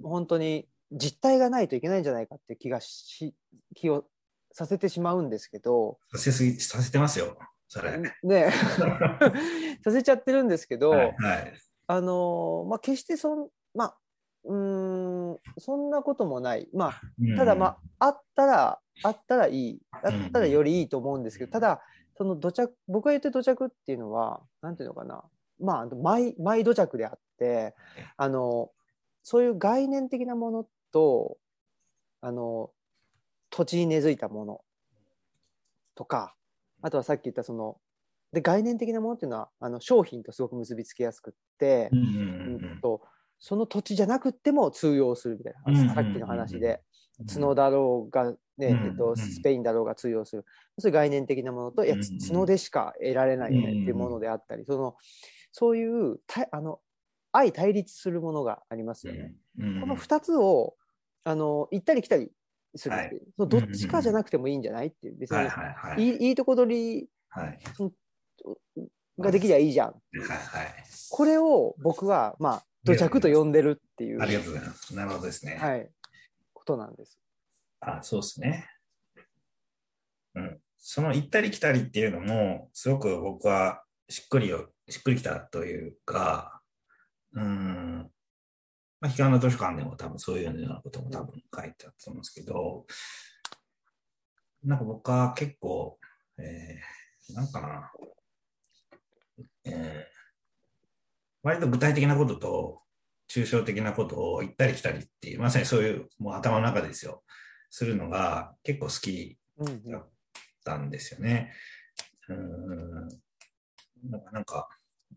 [0.03, 3.35] 本当に実体がないといけないんじゃないかって気がし、
[3.74, 4.05] 気を
[4.53, 7.37] させてしまうんですけど、させすぎ、させてますよ、
[7.68, 7.91] それ。
[7.91, 8.53] はいね。
[9.82, 11.14] させちゃってるんですけど、はい。
[11.87, 13.99] あのまあ決してそんまあ
[14.45, 16.68] うーんそんなこともない。
[16.74, 17.01] まあ
[17.36, 19.80] ただまああったらあったらいい。
[19.90, 21.82] あったらよりいいと思うんですけどただ
[22.16, 25.22] その土着僕が言ってる土着っていうのはなんていうのかな。
[25.61, 27.74] まあマイマイ土着であって
[28.16, 28.70] あの
[29.22, 31.38] そういう概念的なものと
[32.20, 32.70] あの
[33.51, 34.61] 土地に根付いたもの
[35.95, 36.34] とか
[36.82, 37.78] あとはさっき言ったその
[38.32, 42.53] で概念的なものっていうのはあの商品とすごく結びつきやすくってう、ん
[43.45, 46.80] その土地じゃなくっても通用するみたいな、うんうんさっきの話で。
[47.20, 47.26] うん。
[47.26, 50.47] 角だろうが、ねうんえっと、スペインだろうが通用する。
[50.78, 54.97] そういう概念的なものといや角でしか得られないよねっていうものであったりその
[55.53, 56.80] そういうたあの
[57.32, 59.34] 相対立するものがありますよね。
[59.59, 60.74] うんこの2つを
[61.24, 62.32] あの行ったり来たり
[62.74, 65.16] するっていう、そのどっちかじゃなくてもいいんじゃないっていう。
[65.18, 66.03] 別に、はいはいはい。
[66.03, 67.59] いいいいとこ取りはい。
[69.18, 69.88] ができりゃいいじゃん。
[69.88, 70.74] はいはい。
[71.11, 74.95] これを僕は、まあ、土着と呼んでるっていう、ありがとうございます。
[74.95, 75.57] なるほどですね。
[75.57, 75.91] はい、
[76.53, 77.18] ことなんです。
[77.80, 78.68] あ、そうですね。
[80.35, 80.61] うん。
[80.76, 86.61] その行ったり来たりっていうのも、すごく僕はしっくりよ、しっくりきたというか、
[87.32, 88.11] うん。
[89.01, 92.87] まあ、彼岸の図書館でも多分そういうようなことも多分書いてあったと思うんですけど、
[94.62, 95.99] なんか僕は結構、
[96.39, 97.93] えー、なんかな、
[99.64, 100.13] えー
[101.45, 102.82] 割と具体的なことと
[103.30, 107.22] 抽象的なことを行ったり来たりっていう、まさにそういうもう頭の中ですよ、
[107.70, 109.38] するのが結構好き
[109.86, 110.09] だっ
[110.64, 111.53] たんですよね。
[112.28, 113.09] うん。
[114.11, 114.68] なんか、なんか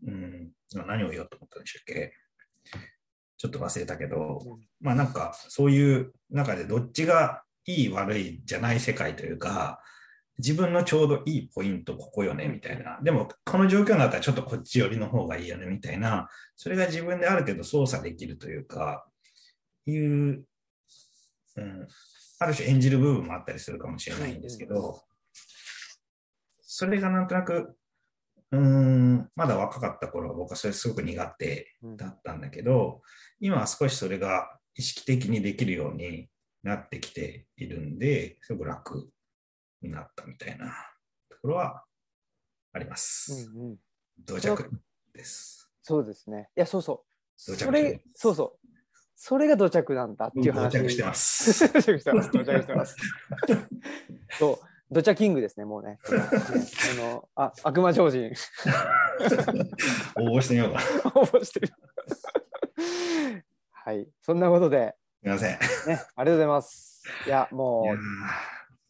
[0.06, 0.52] うん、
[0.86, 2.12] 何を言おうと思ったんでしたっけ？
[3.36, 4.40] ちょっと忘れたけど、
[4.80, 9.80] まあなんかそういう中でどっちがいい悪いじゃない世界というか、
[10.38, 12.98] 自分のちょうどいいポイントここよねみたいな。
[13.02, 16.28] でもこの状況になったらちょっとこっち寄りの方がいいよねみたいな。
[16.56, 19.04] それが自分である程度操作できるというか、
[19.86, 20.44] いう、
[21.56, 21.88] うん、
[22.38, 25.02] ある種演じる部分もあったりするかもしれないんですけど、
[26.60, 27.76] それがなんとなく、
[28.52, 33.02] うーん、まだ若かった頃は僕はそれすごく苦手だったんだけど、
[33.40, 36.28] 今は少しそれが意識的にできるように
[36.62, 39.10] なってきているんで、すごく楽
[39.82, 40.66] になったみたいな
[41.28, 41.84] ところは
[42.72, 43.50] あります。
[43.54, 43.76] うんうん、
[44.18, 44.70] 土着
[45.12, 45.70] です。
[45.82, 46.48] そうですね。
[46.56, 47.52] いや、そうそう。
[47.52, 48.68] 土着それ、そうそう。
[49.16, 50.70] それが土着なんだっていう土話。
[50.70, 51.68] 着してます。
[51.72, 52.30] 土着してます。
[52.30, 52.96] 土着してます。
[54.38, 54.94] そう。
[54.94, 55.90] 土着キングですね、もうね。
[55.90, 58.30] ねあの、あ、悪魔超人。
[60.16, 60.80] 応募してみようか。
[60.80, 61.72] す応募してる。
[63.70, 64.08] はい。
[64.22, 65.54] そんなことで、みません。
[65.54, 67.02] いね、ありがとうございます。
[67.26, 67.98] いや、もやう、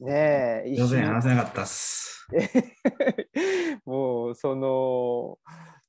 [0.01, 2.27] ねえ、ー上手に一話せなかったっす。
[3.85, 5.39] もう、その、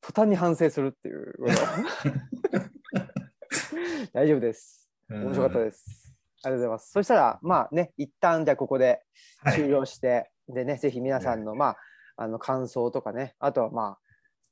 [0.01, 1.35] 途端に反省するっていう。
[4.13, 4.89] 大丈夫です。
[5.09, 6.15] 面白かったです。
[6.43, 6.91] ありがとうございます。
[6.91, 9.03] そしたら、まあね、一旦じゃあここで
[9.43, 11.77] はい終了して、でね、ぜひ皆さんの、まあ、
[12.15, 14.01] あの感想とかね、あとはまあ、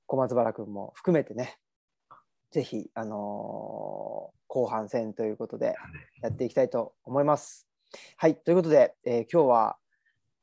[0.05, 1.57] 小松原君も含めてね、
[2.51, 5.75] ぜひ、あのー後半戦ということで
[6.21, 7.66] やっていきたいと思います。
[8.17, 9.77] はい、ということで、えー今日は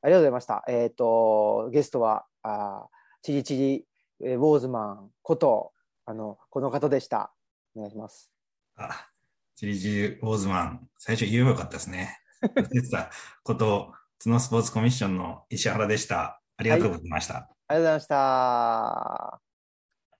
[0.02, 0.64] ありがとうございました。
[0.68, 3.86] えっ、と、ゲストは、あーチリチリ、
[4.22, 5.72] えーウォーズマンこと、
[6.06, 7.32] あの、この方でした。
[7.74, 8.30] お願いします。
[8.76, 9.08] あ、
[9.56, 12.18] チリジー・ウォーズマン、最初言えばよかったですね。
[12.42, 13.10] 言ってた
[13.42, 13.92] こと、
[14.22, 16.40] 角スポーツコミッションの石原でした。
[16.56, 17.34] ありがとうございました。
[17.34, 19.53] ありがとうございました。